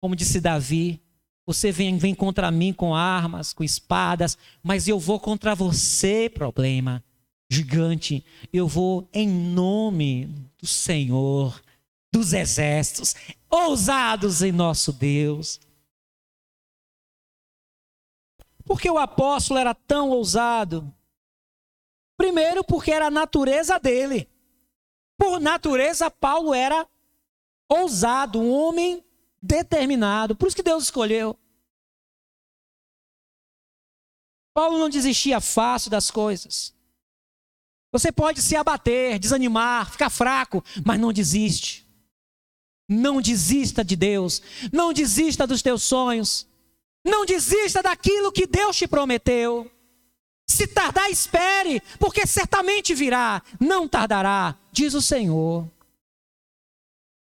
Como 0.00 0.16
disse 0.16 0.40
Davi, 0.40 0.98
você 1.46 1.70
vem, 1.70 1.98
vem 1.98 2.14
contra 2.14 2.50
mim 2.50 2.72
com 2.72 2.94
armas, 2.94 3.52
com 3.52 3.62
espadas, 3.62 4.38
mas 4.62 4.88
eu 4.88 4.98
vou 4.98 5.20
contra 5.20 5.54
você, 5.54 6.30
problema 6.32 7.04
gigante. 7.50 8.24
Eu 8.52 8.66
vou 8.66 9.08
em 9.12 9.28
nome 9.28 10.26
do 10.58 10.66
Senhor, 10.66 11.60
dos 12.12 12.32
exércitos, 12.32 13.14
ousados 13.50 14.40
em 14.42 14.52
nosso 14.52 14.92
Deus. 14.92 15.60
Por 18.70 18.80
que 18.80 18.88
o 18.88 18.98
apóstolo 18.98 19.58
era 19.58 19.74
tão 19.74 20.10
ousado? 20.10 20.94
Primeiro, 22.16 22.62
porque 22.62 22.92
era 22.92 23.08
a 23.08 23.10
natureza 23.10 23.80
dele. 23.80 24.30
Por 25.18 25.40
natureza, 25.40 26.08
Paulo 26.08 26.54
era 26.54 26.88
ousado, 27.68 28.38
um 28.38 28.48
homem 28.48 29.04
determinado. 29.42 30.36
Por 30.36 30.46
isso 30.46 30.54
que 30.54 30.62
Deus 30.62 30.84
escolheu. 30.84 31.36
Paulo 34.54 34.78
não 34.78 34.88
desistia 34.88 35.40
fácil 35.40 35.90
das 35.90 36.08
coisas. 36.08 36.72
Você 37.90 38.12
pode 38.12 38.40
se 38.40 38.54
abater, 38.54 39.18
desanimar, 39.18 39.90
ficar 39.90 40.10
fraco, 40.10 40.62
mas 40.86 41.00
não 41.00 41.12
desiste. 41.12 41.84
Não 42.88 43.20
desista 43.20 43.84
de 43.84 43.96
Deus. 43.96 44.40
Não 44.72 44.92
desista 44.92 45.44
dos 45.44 45.60
teus 45.60 45.82
sonhos. 45.82 46.48
Não 47.04 47.24
desista 47.24 47.82
daquilo 47.82 48.32
que 48.32 48.46
Deus 48.46 48.76
te 48.76 48.86
prometeu. 48.86 49.70
Se 50.46 50.66
tardar, 50.66 51.10
espere, 51.10 51.80
porque 51.98 52.26
certamente 52.26 52.94
virá. 52.94 53.42
Não 53.60 53.88
tardará, 53.88 54.58
diz 54.72 54.94
o 54.94 55.00
Senhor. 55.00 55.70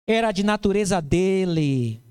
Era 0.06 0.32
de 0.32 0.42
natureza 0.42 1.00
dele. 1.00 2.02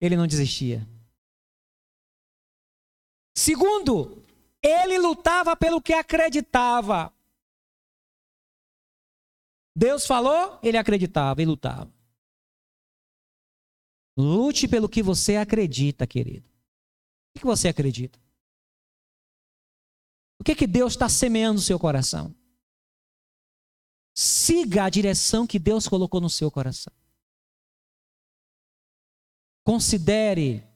Ele 0.00 0.16
não 0.16 0.26
desistia. 0.26 0.86
Segundo, 3.36 4.22
ele 4.62 4.98
lutava 4.98 5.56
pelo 5.56 5.82
que 5.82 5.92
acreditava. 5.92 7.12
Deus 9.76 10.06
falou, 10.06 10.58
ele 10.62 10.78
acreditava 10.78 11.42
e 11.42 11.46
lutava. 11.46 11.99
Lute 14.20 14.68
pelo 14.68 14.88
que 14.88 15.02
você 15.02 15.36
acredita, 15.36 16.06
querido. 16.06 16.48
O 17.34 17.38
que 17.38 17.44
você 17.46 17.68
acredita? 17.68 18.18
O 20.38 20.44
que, 20.44 20.54
que 20.54 20.66
Deus 20.66 20.92
está 20.92 21.08
semeando 21.08 21.54
no 21.54 21.60
seu 21.60 21.78
coração? 21.78 22.34
Siga 24.14 24.84
a 24.84 24.90
direção 24.90 25.46
que 25.46 25.58
Deus 25.58 25.88
colocou 25.88 26.20
no 26.20 26.28
seu 26.28 26.50
coração. 26.50 26.92
Considere 29.64 30.66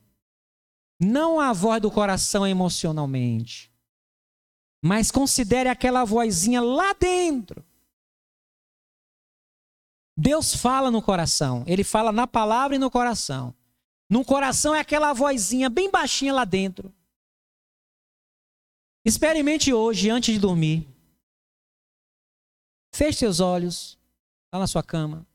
não 1.01 1.41
a 1.41 1.53
voz 1.53 1.83
do 1.83 1.91
coração 1.91 2.47
emocionalmente, 2.47 3.73
mas 4.83 5.11
considere 5.11 5.69
aquela 5.69 6.05
vozinha 6.05 6.61
lá 6.61 6.93
dentro. 6.95 7.65
Deus 10.17 10.55
fala 10.55 10.91
no 10.91 11.03
coração, 11.03 11.65
ele 11.67 11.83
fala 11.83 12.13
na 12.13 12.27
palavra 12.27 12.77
e 12.77 12.79
no 12.79 12.91
coração. 12.91 13.55
No 14.09 14.25
coração 14.25 14.75
é 14.75 14.81
aquela 14.81 15.13
vozinha 15.13 15.69
bem 15.69 15.91
baixinha 15.91 16.33
lá 16.33 16.45
dentro. 16.45 16.95
Experimente 19.05 19.73
hoje, 19.73 20.09
antes 20.09 20.35
de 20.35 20.41
dormir. 20.41 20.89
Feche 22.95 23.19
seus 23.19 23.41
olhos, 23.41 23.99
lá 24.53 24.61
na 24.61 24.67
sua 24.67 24.83
cama. 24.83 25.27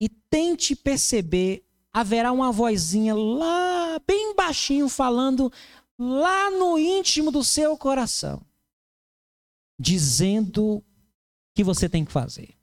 E 0.00 0.08
tente 0.08 0.74
perceber, 0.74 1.62
haverá 1.92 2.32
uma 2.32 2.50
vozinha 2.50 3.14
lá, 3.14 3.98
bem 4.06 4.34
baixinho, 4.34 4.88
falando 4.88 5.52
lá 5.98 6.50
no 6.50 6.78
íntimo 6.78 7.30
do 7.30 7.44
seu 7.44 7.76
coração, 7.76 8.42
dizendo 9.78 10.82
que 11.60 11.64
você 11.64 11.90
tem 11.90 12.04
que 12.06 12.10
fazer. 12.10 12.56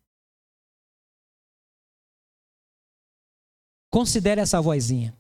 Considere 3.92 4.42
essa 4.42 4.60
vozinha. 4.60 5.16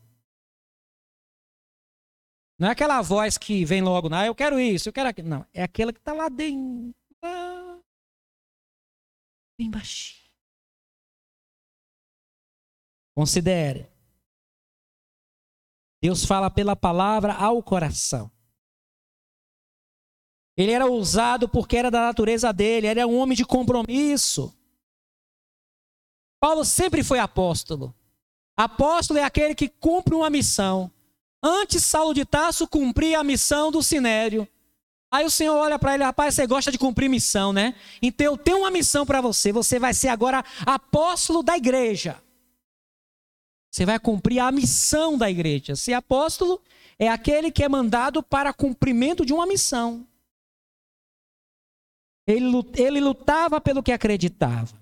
Não 2.59 2.67
é 2.67 2.71
aquela 2.71 3.03
voz 3.03 3.37
que 3.37 3.63
vem 3.63 3.83
logo, 3.83 4.11
ah, 4.11 4.25
eu 4.25 4.33
quero 4.33 4.59
isso, 4.59 4.89
eu 4.89 4.93
quero 4.93 5.09
aquilo. 5.09 5.29
Não, 5.29 5.45
é 5.53 5.61
aquela 5.61 5.93
que 5.93 5.99
está 5.99 6.11
lá 6.11 6.27
dentro. 6.27 6.91
Lá, 7.23 7.79
bem 9.59 9.69
baixinho. 9.69 10.27
Considere. 13.15 13.91
Deus 16.01 16.25
fala 16.25 16.49
pela 16.49 16.75
palavra 16.75 17.33
ao 17.33 17.61
coração. 17.61 18.31
Ele 20.57 20.71
era 20.71 20.87
ousado 20.87 21.47
porque 21.47 21.77
era 21.77 21.91
da 21.91 22.01
natureza 22.01 22.51
dele, 22.51 22.87
ele 22.87 22.99
era 22.99 23.07
um 23.07 23.17
homem 23.17 23.37
de 23.37 23.45
compromisso. 23.45 24.51
Paulo 26.39 26.65
sempre 26.65 27.03
foi 27.03 27.19
apóstolo. 27.19 27.93
Apóstolo 28.57 29.19
é 29.19 29.23
aquele 29.23 29.53
que 29.53 29.69
cumpre 29.69 30.15
uma 30.15 30.31
missão. 30.31 30.91
Antes, 31.43 31.85
Saulo 31.85 32.13
de 32.13 32.25
Tarso 32.25 32.67
cumpria 32.67 33.19
a 33.19 33.23
missão 33.23 33.71
do 33.71 33.83
Sinério. 33.83 34.47
Aí 35.11 35.25
o 35.25 35.29
Senhor 35.29 35.55
olha 35.55 35.77
para 35.77 35.93
ele, 35.93 36.03
rapaz, 36.03 36.33
você 36.33 36.45
gosta 36.47 36.71
de 36.71 36.77
cumprir 36.77 37.07
missão, 37.07 37.53
né? 37.53 37.75
Então 38.01 38.25
eu 38.25 38.37
tenho 38.37 38.59
uma 38.59 38.71
missão 38.71 39.05
para 39.05 39.21
você. 39.21 39.51
Você 39.51 39.79
vai 39.79 39.93
ser 39.93 40.09
agora 40.09 40.43
apóstolo 40.65 41.43
da 41.43 41.55
igreja. 41.55 42.21
Você 43.71 43.85
vai 43.85 43.99
cumprir 43.99 44.39
a 44.39 44.51
missão 44.51 45.17
da 45.17 45.29
igreja. 45.29 45.75
Ser 45.75 45.93
apóstolo 45.93 46.59
é 46.97 47.07
aquele 47.07 47.51
que 47.51 47.63
é 47.63 47.69
mandado 47.69 48.23
para 48.23 48.51
cumprimento 48.51 49.23
de 49.23 49.33
uma 49.33 49.45
missão. 49.45 50.05
Ele, 52.27 52.99
lutava 52.99 53.61
pelo 53.61 53.81
que 53.81 53.93
acreditava. 53.93 54.77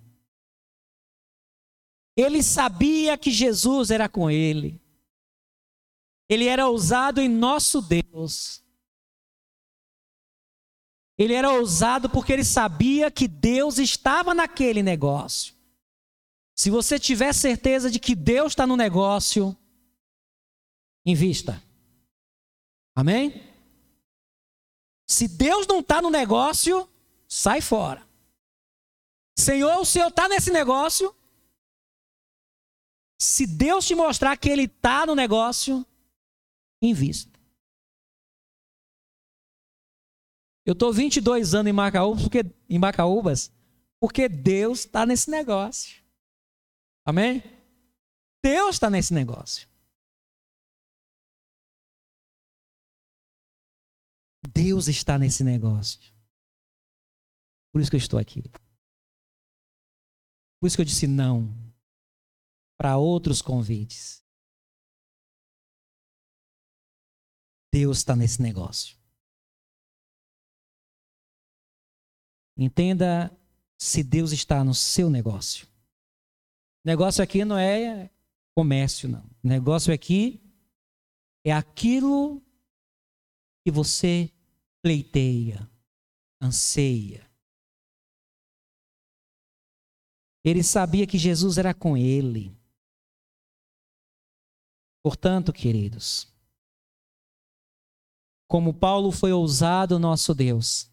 Ele 2.18 2.42
sabia 2.42 3.16
que 3.18 3.30
Jesus 3.30 3.92
era 3.92 4.10
com 4.10 4.32
ele. 4.32 4.82
Ele 6.28 6.48
era 6.48 6.68
ousado 6.68 7.22
em 7.22 7.30
nosso 7.30 7.84
Deus. 7.84 8.64
Ele 11.18 11.34
era 11.34 11.52
ousado 11.52 12.10
porque 12.10 12.34
ele 12.34 12.44
sabia 12.44 13.12
que 13.12 13.28
Deus 13.28 13.78
estava 13.78 14.34
naquele 14.34 14.82
negócio. 14.82 15.54
Se 16.56 16.72
você 16.72 16.98
tiver 16.98 17.32
certeza 17.32 17.92
de 17.92 18.00
que 18.00 18.16
Deus 18.16 18.54
está 18.54 18.66
no 18.66 18.76
negócio, 18.76 19.56
invista. 21.06 21.62
Amém? 22.96 23.44
Se 25.08 25.28
Deus 25.28 25.68
não 25.68 25.82
está 25.82 26.02
no 26.02 26.10
negócio, 26.10 26.90
sai 27.36 27.60
fora. 27.60 28.08
Senhor, 29.38 29.78
o 29.78 29.86
Senhor 29.86 30.08
está 30.08 30.30
nesse 30.30 30.52
negócio. 30.52 31.14
Se 33.22 33.46
Deus 33.46 33.86
te 33.86 33.94
mostrar 33.94 34.38
que 34.38 34.50
Ele 34.50 34.64
está 34.64 35.06
no 35.06 35.14
negócio, 35.14 35.86
invista. 36.82 37.38
Eu 40.66 40.72
estou 40.72 40.94
22 40.94 41.54
anos 41.54 41.70
em 41.70 41.74
Macaúbas 41.74 42.24
porque, 42.24 42.40
em 42.70 42.80
Macaúbas 42.80 43.52
porque 44.00 44.30
Deus 44.30 44.80
está 44.80 45.06
nesse 45.06 45.30
negócio. 45.30 46.02
Amém? 47.06 47.44
Deus 48.42 48.76
está 48.76 48.90
nesse 48.90 49.14
negócio. 49.14 49.68
Deus 54.54 54.88
está 54.88 55.20
nesse 55.20 55.44
negócio. 55.44 56.15
Por 57.76 57.82
isso 57.82 57.92
que 57.92 57.98
eu 57.98 58.00
estou 58.00 58.18
aqui. 58.18 58.42
Por 60.62 60.66
isso 60.66 60.78
que 60.78 60.82
eu 60.82 60.86
disse 60.86 61.08
não 61.08 61.54
para 62.80 62.96
outros 62.96 63.42
convites. 63.42 64.24
Deus 67.74 67.98
está 67.98 68.16
nesse 68.16 68.42
negócio. 68.42 68.98
Entenda 72.58 73.38
se 73.78 74.02
Deus 74.02 74.32
está 74.32 74.64
no 74.64 74.74
seu 74.74 75.10
negócio. 75.10 75.68
Negócio 76.82 77.22
aqui 77.22 77.44
não 77.44 77.58
é 77.58 78.10
comércio, 78.56 79.10
não. 79.10 79.30
Negócio 79.44 79.94
aqui 79.94 80.42
é 81.46 81.52
aquilo 81.52 82.42
que 83.66 83.70
você 83.70 84.32
pleiteia, 84.82 85.70
anseia. 86.42 87.25
Ele 90.46 90.62
sabia 90.62 91.08
que 91.08 91.18
Jesus 91.18 91.58
era 91.58 91.74
com 91.74 91.98
ele. 91.98 92.56
Portanto, 95.04 95.52
queridos, 95.52 96.32
como 98.48 98.72
Paulo 98.72 99.12
foi 99.12 99.34
ousado, 99.34 99.98
nosso 99.98 100.36
Deus, 100.36 100.88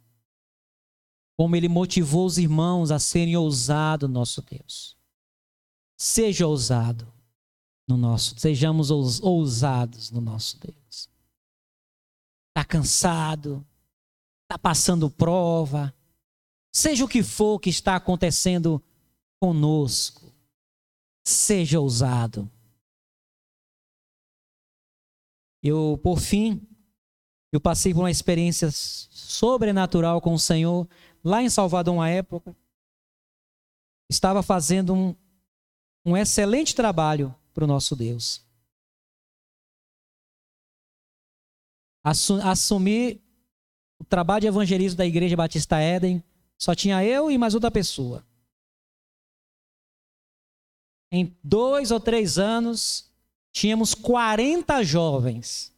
como 1.37 1.55
ele 1.55 1.69
motivou 1.69 2.25
os 2.25 2.39
irmãos 2.39 2.91
a 2.91 2.99
serem 2.99 3.37
ousados, 3.37 4.09
nosso 4.09 4.41
Deus. 4.41 4.97
Seja 5.99 6.47
ousado 6.47 7.13
no 7.87 7.99
nosso, 7.99 8.39
sejamos 8.39 8.91
ousados 8.91 10.11
no 10.11 10.23
nosso 10.23 10.59
Deus. 10.61 11.11
Está 12.51 12.65
cansado, 12.65 13.67
está 14.45 14.59
passando 14.59 15.11
prova, 15.11 15.95
seja 16.75 17.05
o 17.05 17.09
que 17.09 17.23
for 17.23 17.59
que 17.59 17.71
está 17.71 17.97
acontecendo 17.97 18.83
conosco, 19.43 20.33
seja 21.27 21.81
ousado. 21.81 22.49
Eu, 25.61 25.99
por 26.01 26.21
fim, 26.21 26.65
eu 27.51 27.61
passei 27.61 27.93
por 27.93 28.03
uma 28.03 28.11
experiência 28.11 28.71
sobrenatural 28.71 30.21
com 30.21 30.33
o 30.33 30.39
Senhor 30.39 30.89
lá 31.25 31.43
em 31.43 31.51
Salvador, 31.51 31.93
uma 31.93 32.09
época. 32.09 32.57
Estava 34.09 34.45
fazendo 34.45 34.95
um, 34.95 35.17
um 36.07 36.17
excelente 36.17 36.73
trabalho 36.73 37.35
para 37.53 37.65
o 37.65 37.67
nosso 37.67 37.97
Deus. 37.97 38.47
Assumi 42.05 43.21
o 43.99 44.05
trabalho 44.05 44.43
de 44.43 44.47
evangelismo 44.47 44.99
da 44.99 45.07
Igreja 45.07 45.35
Batista 45.37 45.81
Éden, 45.81 46.23
só 46.57 46.77
tinha 46.77 47.05
eu 47.05 47.29
e 47.29 47.37
mais 47.37 47.55
outra 47.55 47.73
pessoa. 47.73 48.25
Em 51.15 51.37
dois 51.45 51.91
ou 51.91 52.01
três 52.01 52.39
anos, 52.39 53.13
tínhamos 53.53 53.95
40 53.95 54.83
jovens 54.83 55.71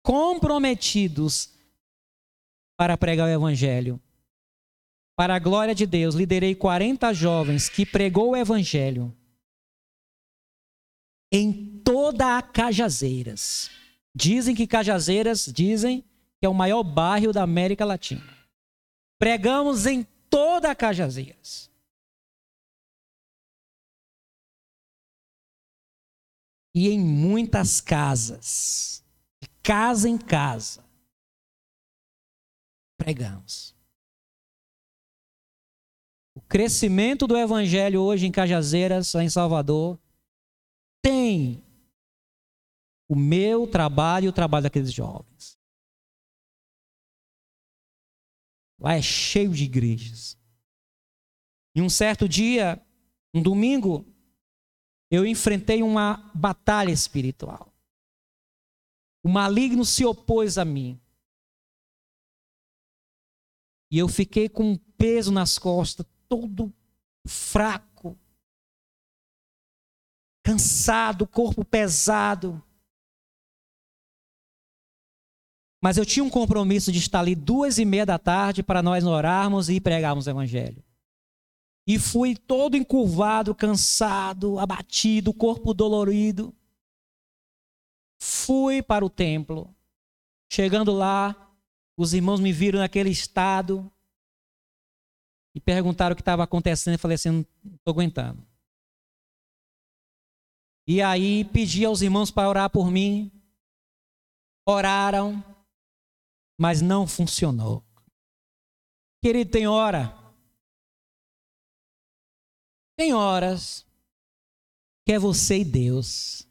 comprometidos 0.00 1.50
para 2.76 2.96
pregar 2.96 3.26
o 3.26 3.32
Evangelho. 3.32 4.00
Para 5.16 5.34
a 5.34 5.40
glória 5.40 5.74
de 5.74 5.86
Deus, 5.86 6.14
liderei 6.14 6.54
40 6.54 7.12
jovens 7.12 7.68
que 7.68 7.84
pregou 7.84 8.30
o 8.30 8.36
Evangelho 8.36 9.12
em 11.32 11.80
toda 11.82 12.38
a 12.38 12.42
Cajazeiras. 12.42 13.70
Dizem 14.14 14.54
que 14.54 14.68
Cajazeiras, 14.68 15.50
dizem 15.52 16.04
que 16.38 16.46
é 16.46 16.48
o 16.48 16.54
maior 16.54 16.84
bairro 16.84 17.32
da 17.32 17.42
América 17.42 17.84
Latina. 17.84 18.22
Pregamos 19.18 19.84
em 19.84 20.06
toda 20.30 20.70
a 20.70 20.74
Cajazeiras. 20.74 21.68
E 26.76 26.90
em 26.90 27.00
muitas 27.00 27.80
casas, 27.80 29.02
de 29.40 29.48
casa 29.62 30.06
em 30.10 30.18
casa, 30.18 30.84
pregamos. 32.98 33.74
O 36.34 36.40
crescimento 36.42 37.26
do 37.26 37.34
evangelho 37.34 38.02
hoje 38.02 38.26
em 38.26 38.30
Cajazeiras, 38.30 39.14
em 39.14 39.30
Salvador, 39.30 39.98
tem 41.00 41.64
o 43.08 43.16
meu 43.16 43.66
trabalho 43.66 44.26
e 44.26 44.28
o 44.28 44.32
trabalho 44.34 44.64
daqueles 44.64 44.92
jovens. 44.92 45.58
Lá 48.78 48.96
é 48.96 49.00
cheio 49.00 49.50
de 49.50 49.64
igrejas. 49.64 50.38
E 51.74 51.80
um 51.80 51.88
certo 51.88 52.28
dia, 52.28 52.86
um 53.32 53.42
domingo, 53.42 54.04
eu 55.10 55.24
enfrentei 55.24 55.82
uma 55.82 56.30
batalha 56.34 56.90
espiritual. 56.90 57.72
O 59.22 59.28
maligno 59.28 59.84
se 59.84 60.04
opôs 60.04 60.58
a 60.58 60.64
mim. 60.64 61.00
E 63.90 63.98
eu 63.98 64.08
fiquei 64.08 64.48
com 64.48 64.72
um 64.72 64.76
peso 64.76 65.32
nas 65.32 65.58
costas, 65.58 66.06
todo 66.28 66.72
fraco, 67.26 68.18
cansado, 70.44 71.26
corpo 71.26 71.64
pesado. 71.64 72.62
Mas 75.82 75.96
eu 75.96 76.06
tinha 76.06 76.24
um 76.24 76.30
compromisso 76.30 76.90
de 76.90 76.98
estar 76.98 77.20
ali 77.20 77.34
duas 77.34 77.78
e 77.78 77.84
meia 77.84 78.06
da 78.06 78.18
tarde 78.18 78.62
para 78.62 78.82
nós 78.82 79.04
orarmos 79.04 79.68
e 79.68 79.80
pregarmos 79.80 80.26
o 80.26 80.30
evangelho. 80.30 80.85
E 81.86 81.98
fui 81.98 82.36
todo 82.36 82.76
encurvado, 82.76 83.54
cansado, 83.54 84.58
abatido, 84.58 85.32
corpo 85.32 85.72
dolorido. 85.72 86.52
Fui 88.20 88.82
para 88.82 89.04
o 89.04 89.10
templo. 89.10 89.72
Chegando 90.50 90.92
lá, 90.92 91.54
os 91.96 92.12
irmãos 92.12 92.40
me 92.40 92.52
viram 92.52 92.80
naquele 92.80 93.10
estado 93.10 93.90
e 95.54 95.60
perguntaram 95.60 96.12
o 96.12 96.16
que 96.16 96.22
estava 96.22 96.42
acontecendo. 96.42 96.94
Eu 96.94 96.98
falei 96.98 97.14
assim: 97.14 97.30
não 97.30 97.40
estou 97.40 97.92
aguentando. 97.92 98.46
E 100.88 101.02
aí 101.02 101.44
pedi 101.44 101.84
aos 101.84 102.00
irmãos 102.00 102.30
para 102.30 102.48
orar 102.48 102.70
por 102.70 102.90
mim. 102.90 103.30
Oraram, 104.68 105.42
mas 106.58 106.80
não 106.80 107.06
funcionou. 107.06 107.84
Querido, 109.22 109.50
tem 109.50 109.66
hora. 109.66 110.15
Tem 112.96 113.12
horas 113.12 113.86
que 115.04 115.12
é 115.12 115.18
você 115.18 115.58
e 115.58 115.64
Deus. 115.64 116.48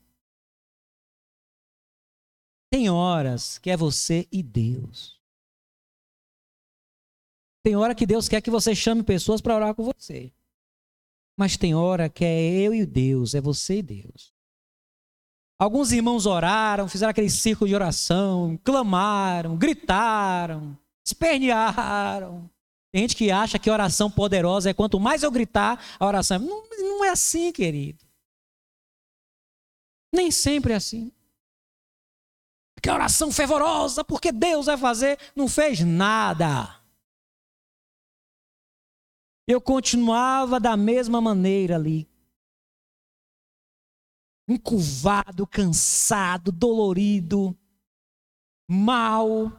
Tem 2.71 2.89
horas 2.89 3.57
que 3.57 3.69
é 3.69 3.77
você 3.77 4.27
e 4.31 4.43
Deus. 4.43 5.19
Tem 7.63 7.75
hora 7.75 7.95
que 7.95 8.05
Deus 8.05 8.29
quer 8.29 8.41
que 8.41 8.51
você 8.51 8.75
chame 8.75 9.01
pessoas 9.01 9.41
para 9.41 9.55
orar 9.55 9.73
com 9.73 9.83
você. 9.83 10.31
Mas 11.37 11.57
tem 11.57 11.73
hora 11.73 12.07
que 12.09 12.23
é 12.23 12.61
eu 12.61 12.73
e 12.73 12.85
Deus, 12.85 13.33
é 13.33 13.41
você 13.41 13.79
e 13.79 13.81
Deus. 13.81 14.33
Alguns 15.57 15.91
irmãos 15.91 16.25
oraram, 16.25 16.87
fizeram 16.87 17.11
aquele 17.11 17.29
círculo 17.29 17.67
de 17.67 17.75
oração, 17.75 18.59
clamaram, 18.63 19.57
gritaram, 19.57 20.77
espernearam. 21.03 22.49
Tem 22.95 23.01
gente 23.01 23.17
que 23.17 23.29
acha 23.29 23.59
que 23.59 23.69
oração 23.69 24.09
poderosa 24.09 24.69
é 24.69 24.73
quanto 24.73 25.01
mais 25.01 25.21
eu 25.21 25.29
gritar, 25.29 25.83
a 25.99 26.05
oração. 26.05 26.39
Não, 26.39 26.63
não 26.77 27.03
é 27.03 27.09
assim, 27.09 27.51
querido. 27.51 28.05
Nem 30.13 30.31
sempre 30.31 30.71
é 30.71 30.77
assim. 30.77 31.11
Que 32.81 32.89
oração 32.89 33.33
fervorosa, 33.33 34.01
porque 34.01 34.31
Deus 34.31 34.67
vai 34.67 34.77
fazer, 34.77 35.19
não 35.35 35.49
fez 35.49 35.81
nada. 35.81 36.81
Eu 39.45 39.59
continuava 39.59 40.57
da 40.57 40.77
mesma 40.77 41.19
maneira 41.19 41.75
ali. 41.75 42.07
Encurvado, 44.47 45.45
cansado, 45.45 46.49
dolorido, 46.49 47.53
mal. 48.65 49.51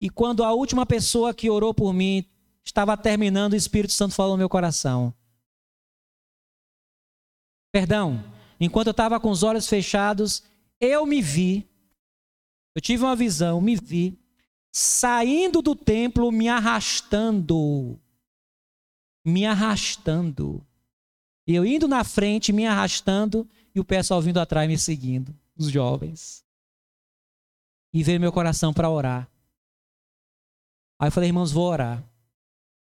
E 0.00 0.08
quando 0.08 0.44
a 0.44 0.52
última 0.52 0.86
pessoa 0.86 1.34
que 1.34 1.50
orou 1.50 1.74
por 1.74 1.92
mim 1.92 2.24
estava 2.64 2.96
terminando, 2.96 3.52
o 3.52 3.56
Espírito 3.56 3.92
Santo 3.92 4.14
falou 4.14 4.32
no 4.32 4.38
meu 4.38 4.48
coração. 4.48 5.12
Perdão, 7.72 8.24
enquanto 8.60 8.88
eu 8.88 8.92
estava 8.92 9.18
com 9.18 9.30
os 9.30 9.42
olhos 9.42 9.68
fechados, 9.68 10.42
eu 10.80 11.04
me 11.04 11.20
vi. 11.20 11.68
Eu 12.74 12.80
tive 12.80 13.02
uma 13.02 13.16
visão, 13.16 13.60
me 13.60 13.76
vi 13.76 14.18
saindo 14.78 15.60
do 15.60 15.74
templo, 15.74 16.30
me 16.30 16.48
arrastando. 16.48 17.98
Me 19.24 19.44
arrastando. 19.44 20.64
Eu 21.46 21.64
indo 21.64 21.88
na 21.88 22.04
frente, 22.04 22.52
me 22.52 22.66
arrastando, 22.66 23.48
e 23.74 23.80
o 23.80 23.84
pessoal 23.84 24.20
vindo 24.20 24.38
atrás 24.38 24.68
me 24.68 24.78
seguindo, 24.78 25.34
os 25.56 25.70
jovens. 25.70 26.44
E 27.92 28.02
veio 28.02 28.20
meu 28.20 28.32
coração 28.32 28.72
para 28.72 28.90
orar. 28.90 29.28
Aí 30.98 31.08
eu 31.08 31.12
falei, 31.12 31.28
irmãos, 31.28 31.52
vou 31.52 31.68
orar. 31.68 32.02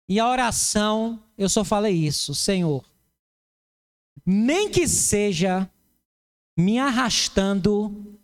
E 0.08 0.18
a 0.18 0.28
oração, 0.28 1.22
eu 1.38 1.48
só 1.48 1.64
falei 1.64 1.94
isso, 1.94 2.34
Senhor, 2.34 2.84
nem 4.26 4.70
que 4.70 4.86
seja 4.88 5.70
me 6.56 6.78
arrastando 6.78 8.18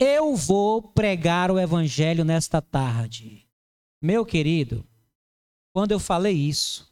eu 0.00 0.34
vou 0.34 0.80
pregar 0.80 1.50
o 1.50 1.58
evangelho 1.58 2.24
nesta 2.24 2.62
tarde. 2.62 3.46
Meu 4.00 4.24
querido, 4.24 4.82
quando 5.74 5.92
eu 5.92 6.00
falei 6.00 6.34
isso, 6.34 6.90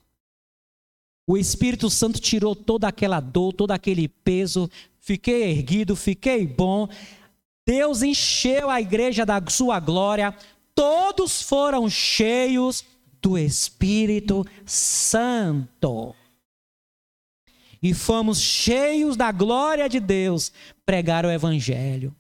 o 1.26 1.38
Espírito 1.38 1.88
Santo 1.88 2.20
tirou 2.20 2.54
toda 2.54 2.86
aquela 2.86 3.18
dor, 3.18 3.54
todo 3.54 3.70
aquele 3.70 4.08
peso, 4.08 4.70
fiquei 5.00 5.44
erguido, 5.44 5.96
fiquei 5.96 6.46
bom. 6.46 6.86
Deus 7.66 8.02
encheu 8.02 8.68
a 8.68 8.78
igreja 8.78 9.24
da 9.24 9.42
sua 9.48 9.80
glória, 9.80 10.36
todos 10.78 11.42
foram 11.42 11.90
cheios 11.90 12.84
do 13.20 13.36
Espírito 13.36 14.44
Santo. 14.64 16.14
E 17.82 17.92
fomos 17.92 18.40
cheios 18.40 19.16
da 19.16 19.32
glória 19.32 19.88
de 19.88 19.98
Deus 19.98 20.52
pregar 20.86 21.26
o 21.26 21.30
Evangelho 21.32 22.14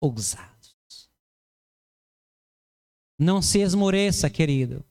ousados. 0.00 1.10
Não 3.18 3.42
se 3.42 3.58
esmoreça, 3.58 4.30
querido. 4.30 4.82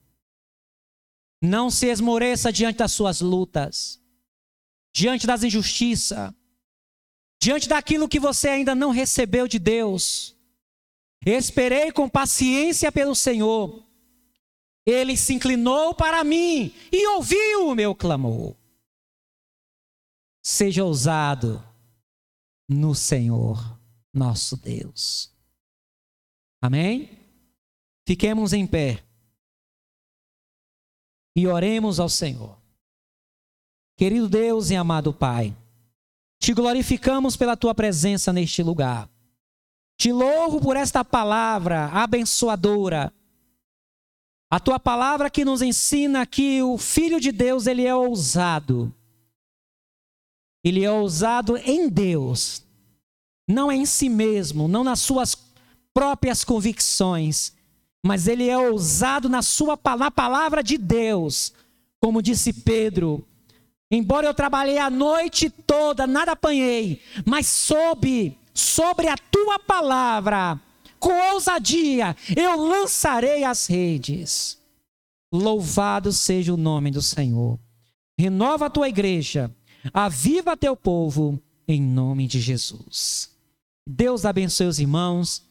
Não 1.41 1.71
se 1.71 1.87
esmoreça 1.87 2.53
diante 2.53 2.77
das 2.77 2.91
suas 2.91 3.19
lutas, 3.19 3.99
diante 4.93 5.25
das 5.25 5.41
injustiças, 5.41 6.31
diante 7.41 7.67
daquilo 7.67 8.07
que 8.07 8.19
você 8.19 8.47
ainda 8.49 8.75
não 8.75 8.91
recebeu 8.91 9.47
de 9.47 9.57
Deus. 9.57 10.39
Esperei 11.25 11.91
com 11.91 12.09
paciência 12.09 12.91
pelo 12.91 13.15
Senhor. 13.15 13.85
Ele 14.85 15.15
se 15.15 15.33
inclinou 15.33 15.93
para 15.93 16.23
mim 16.23 16.73
e 16.91 17.07
ouviu 17.07 17.67
o 17.67 17.75
meu 17.75 17.93
clamor. 17.93 18.55
Seja 20.43 20.83
ousado 20.83 21.63
no 22.67 22.95
Senhor 22.95 23.79
nosso 24.11 24.57
Deus. 24.57 25.31
Amém? 26.59 27.17
Fiquemos 28.07 28.53
em 28.53 28.65
pé 28.65 29.03
e 31.35 31.47
oremos 31.47 31.99
ao 31.99 32.09
Senhor. 32.09 32.57
Querido 33.95 34.27
Deus 34.27 34.71
e 34.71 34.75
amado 34.75 35.13
Pai, 35.13 35.55
te 36.39 36.53
glorificamos 36.53 37.37
pela 37.37 37.55
tua 37.55 37.75
presença 37.75 38.33
neste 38.33 38.63
lugar. 38.63 39.10
Te 39.97 40.11
louvo 40.11 40.59
por 40.59 40.75
esta 40.75 41.05
palavra 41.05 41.87
abençoadora. 41.87 43.13
A 44.49 44.59
tua 44.59 44.79
palavra 44.79 45.29
que 45.29 45.45
nos 45.45 45.61
ensina 45.61 46.25
que 46.25 46.61
o 46.61 46.77
filho 46.77 47.19
de 47.19 47.31
Deus, 47.31 47.67
ele 47.67 47.85
é 47.85 47.95
ousado. 47.95 48.93
Ele 50.63 50.83
é 50.83 50.91
ousado 50.91 51.57
em 51.57 51.89
Deus, 51.89 52.63
não 53.47 53.71
é 53.71 53.75
em 53.75 53.85
si 53.85 54.07
mesmo, 54.09 54.67
não 54.67 54.83
nas 54.83 54.99
suas 54.99 55.35
próprias 55.93 56.43
convicções, 56.43 57.53
mas 58.05 58.27
ele 58.27 58.47
é 58.47 58.57
ousado 58.57 59.27
na 59.27 59.41
sua 59.41 59.79
na 59.97 60.11
palavra 60.11 60.61
de 60.63 60.77
Deus. 60.77 61.53
Como 61.99 62.21
disse 62.21 62.53
Pedro, 62.53 63.27
embora 63.89 64.27
eu 64.27 64.33
trabalhei 64.33 64.77
a 64.77 64.89
noite 64.89 65.49
toda, 65.49 66.05
nada 66.05 66.33
apanhei, 66.33 67.01
mas 67.25 67.47
soube 67.47 68.37
sobre 68.53 69.07
a 69.07 69.17
tua 69.17 69.59
palavra, 69.59 70.59
com 70.99 71.33
ousadia, 71.33 72.15
eu 72.35 72.55
lançarei 72.55 73.43
as 73.43 73.67
redes. 73.67 74.59
Louvado 75.33 76.11
seja 76.11 76.53
o 76.53 76.57
nome 76.57 76.91
do 76.91 77.01
Senhor. 77.01 77.59
Renova 78.19 78.67
a 78.67 78.69
tua 78.69 78.89
igreja, 78.89 79.51
Aviva 79.93 80.55
teu 80.55 80.75
povo 80.75 81.41
em 81.67 81.81
nome 81.81 82.27
de 82.27 82.39
Jesus. 82.39 83.31
Deus 83.87 84.25
abençoe 84.25 84.67
os 84.67 84.79
irmãos. 84.79 85.43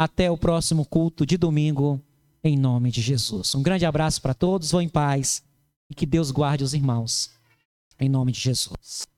Até 0.00 0.30
o 0.30 0.38
próximo 0.38 0.84
culto 0.86 1.26
de 1.26 1.36
domingo, 1.36 2.00
em 2.42 2.56
nome 2.56 2.90
de 2.92 3.02
Jesus. 3.02 3.52
Um 3.56 3.62
grande 3.62 3.84
abraço 3.84 4.22
para 4.22 4.32
todos, 4.32 4.70
vão 4.70 4.80
em 4.80 4.88
paz 4.88 5.42
e 5.90 5.94
que 5.94 6.06
Deus 6.06 6.30
guarde 6.30 6.62
os 6.62 6.72
irmãos, 6.72 7.32
em 7.98 8.08
nome 8.08 8.30
de 8.30 8.38
Jesus. 8.38 9.08